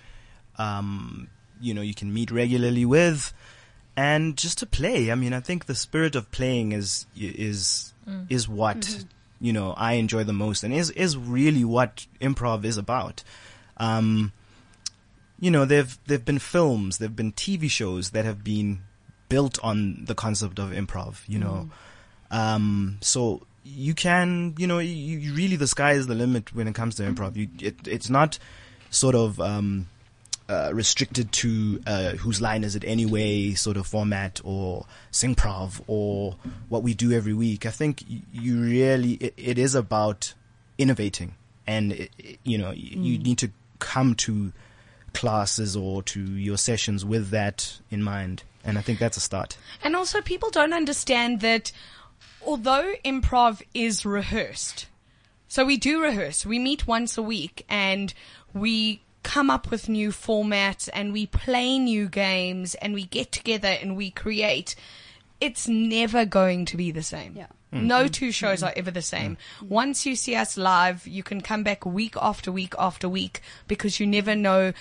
[0.58, 1.28] um,
[1.60, 3.32] you know, you can meet regularly with,
[3.96, 5.10] and just to play.
[5.10, 7.92] I mean, I think the spirit of playing is is
[8.28, 9.04] is what
[9.40, 13.22] you know I enjoy the most, and is is really what improv is about.
[13.76, 14.32] Um,
[15.38, 18.82] you know, there've there've been films, there've been TV shows that have been
[19.28, 21.20] built on the concept of improv.
[21.26, 21.70] You know,
[22.30, 26.68] um, so you can, you know, you, you really the sky is the limit when
[26.68, 27.36] it comes to improv.
[27.36, 28.38] You, it, it's not
[28.90, 29.86] sort of um,
[30.50, 36.34] uh, restricted to uh, whose line is it anyway sort of format or singprov or
[36.68, 37.66] what we do every week.
[37.66, 40.34] I think you really it, it is about
[40.76, 41.36] innovating,
[41.68, 42.10] and it,
[42.42, 44.52] you know y- you need to come to
[45.12, 48.42] classes or to your sessions with that in mind.
[48.64, 49.56] And I think that's a start.
[49.84, 51.70] And also, people don't understand that
[52.44, 54.86] although improv is rehearsed,
[55.46, 58.12] so we do rehearse, we meet once a week and
[58.52, 63.68] we come up with new formats and we play new games and we get together
[63.68, 64.74] and we create.
[65.40, 67.36] It's never going to be the same.
[67.36, 67.46] Yeah.
[67.72, 67.86] Hmm.
[67.86, 68.08] No hmm.
[68.08, 68.66] two shows hmm.
[68.66, 69.36] are ever the same.
[69.62, 74.00] Once you see us live, you can come back week after week after week because
[74.00, 74.72] you never know.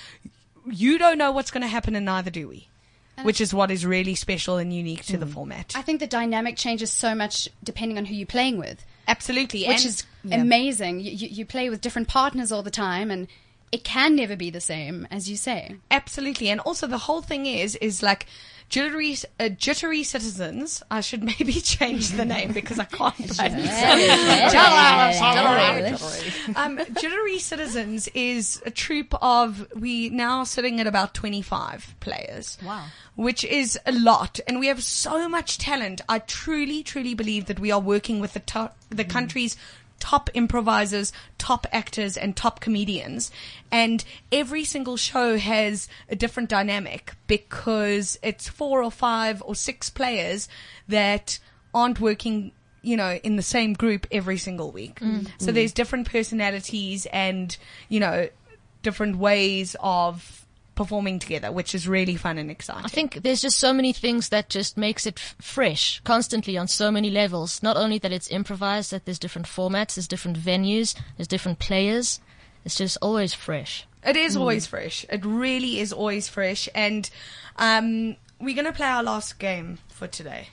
[0.65, 2.67] You don't know what's going to happen, and neither do we.
[3.23, 5.73] Which is what is really special and unique to the format.
[5.75, 9.79] I think the dynamic changes so much depending on who you're playing with, Absolutely, which
[9.79, 10.37] and- is Yeah.
[10.37, 11.01] amazing.
[11.01, 13.27] You, you, you play with different partners all the time, and
[13.71, 15.75] it can never be the same, as you say.
[15.91, 18.25] Absolutely, and also the whole thing is is like
[18.69, 20.81] jittery uh, jittery citizens.
[20.89, 23.17] I should maybe change the name because I can't.
[25.97, 26.55] Jittery.
[26.55, 32.57] um, jittery citizens is a troop of we now sitting at about twenty five players.
[32.63, 32.85] Wow.
[33.15, 35.99] Which is a lot, and we have so much talent.
[36.07, 39.57] I truly, truly believe that we are working with the top, the country's
[39.99, 43.31] top improvisers, top actors, and top comedians.
[43.71, 49.89] And every single show has a different dynamic because it's four or five or six
[49.89, 50.47] players
[50.87, 51.39] that
[51.73, 54.99] aren't working, you know, in the same group every single week.
[54.99, 55.27] Mm.
[55.37, 55.53] So mm.
[55.53, 57.55] there's different personalities and,
[57.89, 58.29] you know,
[58.81, 60.45] different ways of
[60.79, 62.85] performing together, which is really fun and exciting.
[62.85, 66.69] I think there's just so many things that just makes it f- fresh constantly on
[66.69, 67.61] so many levels.
[67.61, 72.21] Not only that it's improvised, that there's different formats, there's different venues, there's different players.
[72.63, 73.85] It's just always fresh.
[74.05, 75.05] It is always fresh.
[75.09, 76.69] It really is always fresh.
[76.73, 77.09] And
[77.57, 80.47] um, we're going to play our last game for today.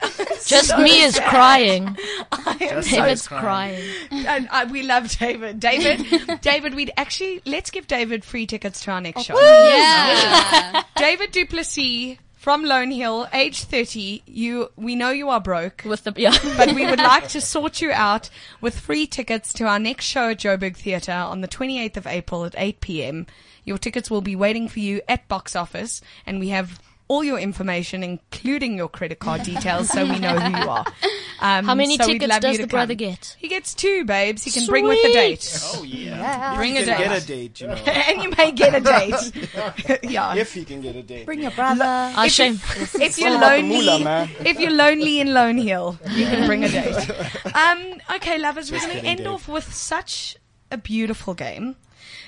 [0.00, 0.16] What?
[0.46, 1.96] Just So me is crying.
[2.32, 3.40] I am so David's sad.
[3.40, 3.84] crying.
[4.10, 5.60] And uh, we love David.
[5.60, 9.40] David, David, we'd actually, let's give David free tickets to our next show.
[9.40, 10.82] Yeah.
[10.96, 14.22] David Duplessis from Lone Hill, age 30.
[14.26, 15.82] You, we know you are broke.
[15.84, 16.34] With the yeah.
[16.56, 18.30] but we would like to sort you out
[18.62, 22.46] with free tickets to our next show at Joburg Theatre on the 28th of April
[22.46, 23.26] at 8 p.m.
[23.64, 26.80] Your tickets will be waiting for you at box office, and we have
[27.10, 30.84] all your information, including your credit card details, so we know who you are.
[31.42, 32.98] Um, How many so tickets love does you to the brother come.
[33.12, 33.34] get?
[33.38, 34.44] He gets two, babes.
[34.44, 35.58] He can bring with a date.
[35.74, 36.54] Oh yeah.
[36.54, 37.08] Bring If a you can date.
[37.08, 37.74] get a date, you know.
[37.74, 40.02] and you may get a date.
[40.10, 40.34] yeah.
[40.34, 41.24] if he can get a date.
[41.24, 41.82] Bring your brother.
[41.86, 42.60] Ah, shame.
[43.00, 44.28] if you're all about the lonely, moolah, man.
[44.44, 47.10] if you're lonely in Lone Hill, you can bring a date.
[47.56, 49.28] Um, okay, lovers, we're going to end Dave.
[49.28, 50.36] off with such
[50.70, 51.76] a beautiful game.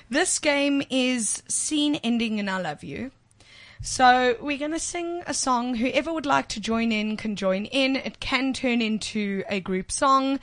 [0.09, 3.11] This game is scene ending in I Love You.
[3.83, 5.75] So we're going to sing a song.
[5.75, 7.97] Whoever would like to join in can join in.
[7.97, 10.39] It can turn into a group song.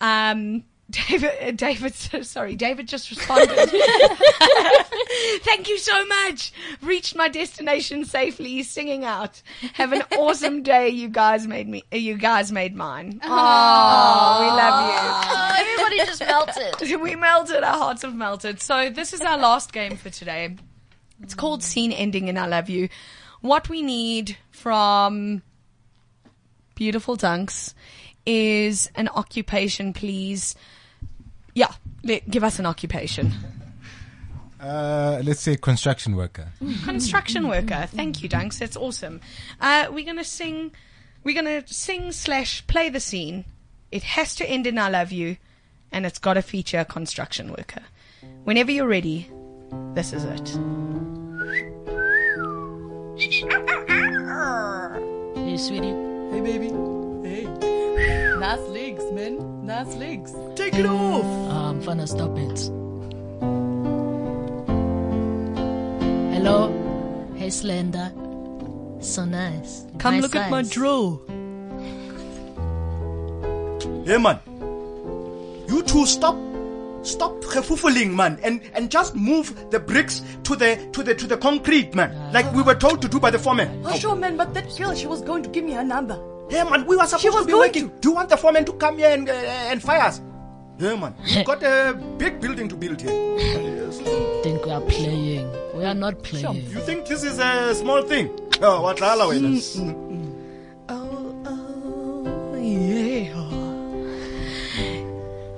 [0.00, 3.56] Um, David, David, sorry, David just responded.
[5.40, 6.52] Thank you so much.
[6.80, 9.42] Reached my destination safely, singing out.
[9.72, 10.90] Have an awesome day.
[10.90, 11.82] You guys made me.
[11.90, 13.18] You guys made mine.
[13.24, 15.72] Oh, we love you.
[15.72, 17.00] everybody just melted.
[17.02, 17.64] we melted.
[17.64, 18.60] Our hearts have melted.
[18.62, 20.54] So this is our last game for today.
[21.22, 22.88] It's called Scene Ending and I Love You.
[23.40, 25.42] What we need from
[26.74, 27.74] Beautiful Dunks
[28.24, 30.54] is an occupation, please.
[31.54, 31.72] Yeah,
[32.04, 33.32] give us an occupation.
[34.60, 36.48] Uh, let's say construction worker.
[36.84, 37.86] Construction worker.
[37.88, 38.58] Thank you, Dunks.
[38.58, 39.20] That's awesome.
[39.60, 40.72] Uh, we're gonna sing.
[41.24, 43.44] We're gonna sing slash play the scene.
[43.92, 45.36] It has to end in "I love you,"
[45.92, 47.82] and it's got to feature a construction worker.
[48.44, 49.30] Whenever you're ready,
[49.94, 50.48] this is it.
[55.34, 55.94] Hey, sweetie.
[56.32, 56.68] Hey baby.
[57.26, 57.44] Hey.
[58.38, 59.64] Nice legs, man.
[59.64, 60.34] Nice legs.
[60.54, 61.24] Take it off.
[61.50, 62.58] Um, finna stop it.
[66.34, 66.72] Hello.
[67.36, 68.10] Hey, Slender.
[69.00, 69.86] So nice.
[69.98, 70.70] Come Nice look at my size.
[70.72, 71.18] draw.
[74.04, 74.38] Hey man.
[75.68, 76.36] You two stop
[77.06, 81.36] stop gefoefeling man and and just move the bricks to the to the to the
[81.36, 83.82] concrete man like we were told to do by the foreman.
[83.84, 86.20] Oh, sure, man, but that girl, she was going to give me her number.
[86.50, 87.92] Hey man, we were supposed was to be going working.
[88.00, 90.20] Do you want the foreman to come here and uh, and fire us?
[90.78, 93.38] Yeah man, we've got a big building to build here.
[93.38, 93.98] Yes.
[94.42, 95.50] Think we are playing.
[95.74, 96.54] We are not playing.
[96.54, 98.30] You think this is a small thing?
[98.62, 99.40] Oh, what wena?
[99.40, 100.32] Mm, mm, mm.
[100.88, 103.32] Oh, oh, yeah.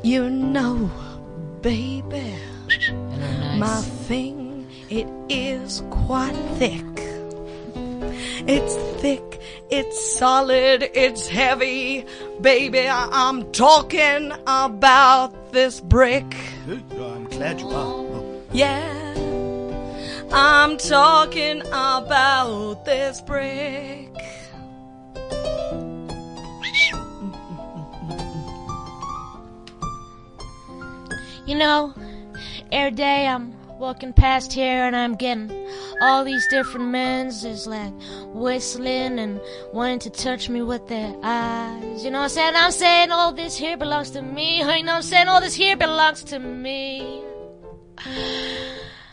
[0.02, 0.90] You know,
[1.62, 2.34] baby,
[2.68, 6.84] Hello, my thing, it is quite thick.
[8.46, 9.40] It's thick,
[9.70, 12.06] it's solid, it's heavy.
[12.40, 16.36] Baby, I- I'm talking about this brick.
[16.68, 17.72] I'm glad you are.
[17.74, 18.42] Oh.
[18.52, 19.14] Yeah,
[20.32, 24.14] I'm talking about this brick.
[31.48, 31.94] You know,
[32.70, 35.50] every day I'm walking past here and I'm getting
[36.02, 37.90] all these different men's is like
[38.34, 39.40] whistling and
[39.72, 42.04] wanting to touch me with their eyes.
[42.04, 42.52] You know what I'm saying?
[42.54, 44.58] I'm saying all this here belongs to me.
[44.58, 45.28] You know what I'm saying?
[45.28, 47.22] All this here belongs to me.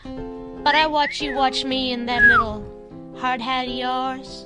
[0.04, 4.44] But I watch you watch me in that little hard hat of yours.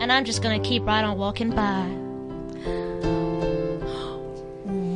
[0.00, 1.86] And I'm just gonna keep right on walking by.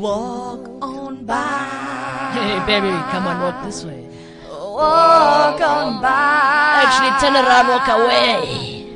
[0.01, 2.33] Walk on by.
[2.33, 4.09] Hey, baby, come on, walk this way.
[4.49, 6.81] Walk on by.
[6.83, 8.87] Actually, turn around, walk away.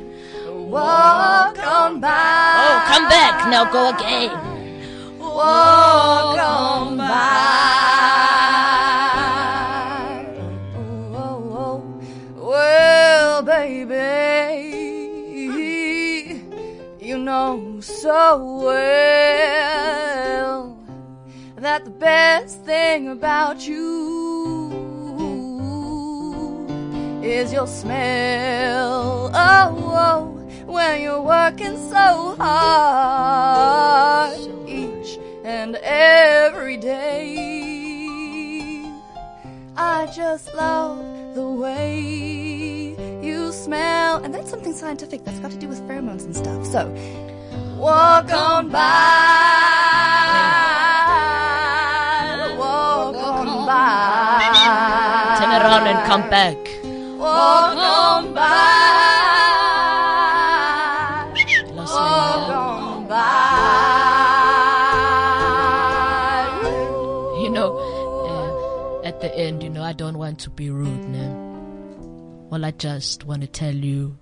[0.49, 2.09] Walk on by.
[2.09, 3.47] Oh, come back.
[3.49, 4.31] Now go again.
[5.19, 7.05] Walk on by.
[10.75, 11.81] Oh, oh, oh.
[12.49, 14.09] Well, baby,
[16.99, 19.82] you know so well
[21.63, 24.69] that the best thing about you
[27.23, 29.31] is your smell.
[29.33, 30.25] Oh, oh,
[30.65, 34.37] when you're working so hard
[34.67, 37.37] each and every day.
[39.77, 40.97] I just love
[41.33, 44.21] the way you smell.
[44.21, 46.65] And that's something scientific that's got to do with pheromones and stuff.
[46.65, 46.93] So,
[47.79, 49.62] walk on by.
[56.13, 56.57] Come back.
[57.17, 57.33] By.
[61.73, 63.15] Lost Walk my on by.
[67.41, 67.77] You know,
[68.29, 71.33] uh, at the end, you know, I don't want to be rude now.
[72.51, 74.15] Well, I just want to tell you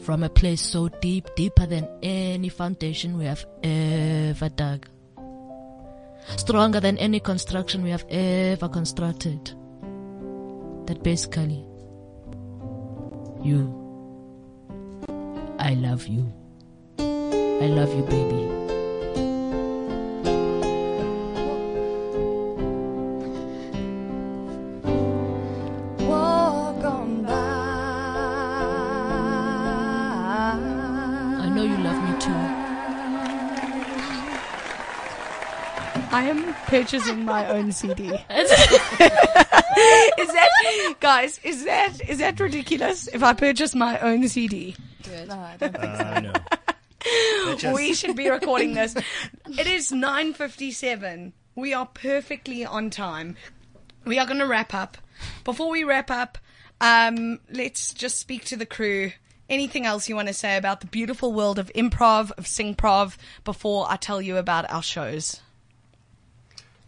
[0.00, 4.88] from a place so deep, deeper than any foundation we have ever dug,
[6.36, 9.54] stronger than any construction we have ever constructed,
[10.92, 11.64] that basically,
[13.42, 13.64] you,
[15.58, 16.30] I love you.
[16.98, 18.42] I love you, baby.
[26.04, 27.32] Walk on by.
[31.40, 32.42] I know you love me too.
[36.14, 38.12] I am purchasing my own CD.
[39.76, 41.40] is that, guys?
[41.44, 43.08] Is that is that ridiculous?
[43.08, 44.76] If I purchase my own CD,
[45.26, 46.04] No, I don't think so.
[46.04, 47.54] Uh, no.
[47.56, 48.94] just- we should be recording this.
[49.58, 51.32] It is nine fifty-seven.
[51.54, 53.36] We are perfectly on time.
[54.04, 54.96] We are going to wrap up.
[55.44, 56.38] Before we wrap up,
[56.80, 59.12] um, let's just speak to the crew.
[59.50, 63.86] Anything else you want to say about the beautiful world of improv, of singprov, before
[63.90, 65.40] I tell you about our shows?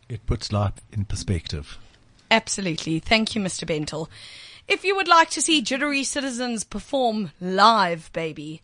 [0.08, 1.78] It puts life in perspective.
[2.34, 2.98] Absolutely.
[2.98, 3.64] Thank you, Mr.
[3.64, 4.08] Bentel.
[4.66, 8.60] If you would like to see Jittery Citizens perform live, baby,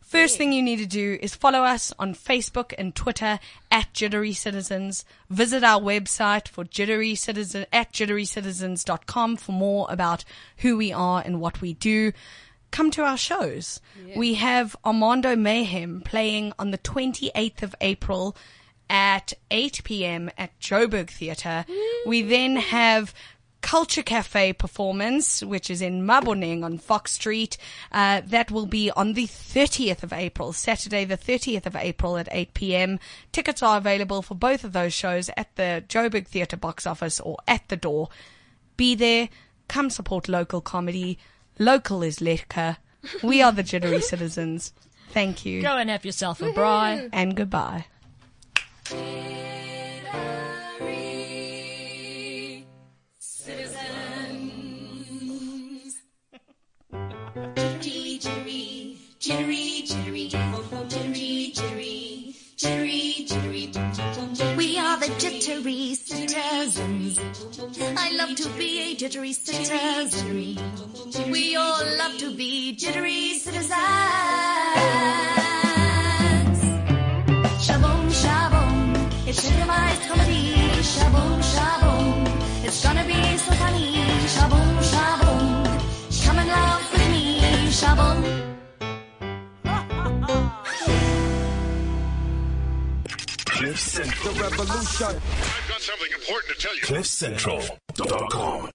[0.00, 3.38] first thing you need to do is follow us on Facebook and Twitter
[3.70, 5.04] at Jittery Citizens.
[5.30, 10.24] Visit our website for Jittery Citizen at jitterycitizens.com for more about
[10.58, 12.12] who we are and what we do.
[12.72, 13.80] Come to our shows.
[14.16, 18.36] We have Armando Mayhem playing on the 28th of April
[18.88, 20.30] at 8 p.m.
[20.38, 21.64] at Joburg Theatre.
[22.06, 23.14] We then have
[23.66, 27.56] Culture Cafe performance, which is in Maboneng on Fox Street.
[27.90, 32.28] Uh, that will be on the 30th of April, Saturday the 30th of April at
[32.30, 33.00] 8 p.m.
[33.32, 37.38] Tickets are available for both of those shows at the Joburg Theatre box office or
[37.48, 38.08] at the door.
[38.76, 39.28] Be there.
[39.66, 41.18] Come support local comedy.
[41.58, 42.76] Local is lekker.
[43.22, 44.72] We are the jittery citizens.
[45.10, 45.62] Thank you.
[45.62, 47.08] Go and have yourself a braai.
[47.12, 47.86] And goodbye.
[48.88, 49.00] Jerry,
[58.20, 64.56] Jerry, Jerry, Jerry, Jerry, Jerry, Jerry, Jerry.
[64.56, 67.18] We are the jittery citizens.
[67.98, 70.58] I love to be a jittery citizen.
[71.32, 73.72] We all love to be jittery citizens.
[79.36, 80.54] Shaboom, it's civilized comedy.
[80.82, 83.92] Shaboom, shaboom, it's gonna be so funny.
[84.26, 87.40] Shaboom, shaboom, come and laugh with me.
[87.70, 88.46] Shaboom.
[93.46, 94.34] Cliff Central.
[94.34, 95.06] The revolution.
[95.06, 96.82] I've got something important to tell you.
[96.82, 98.56] CliffCentral.com.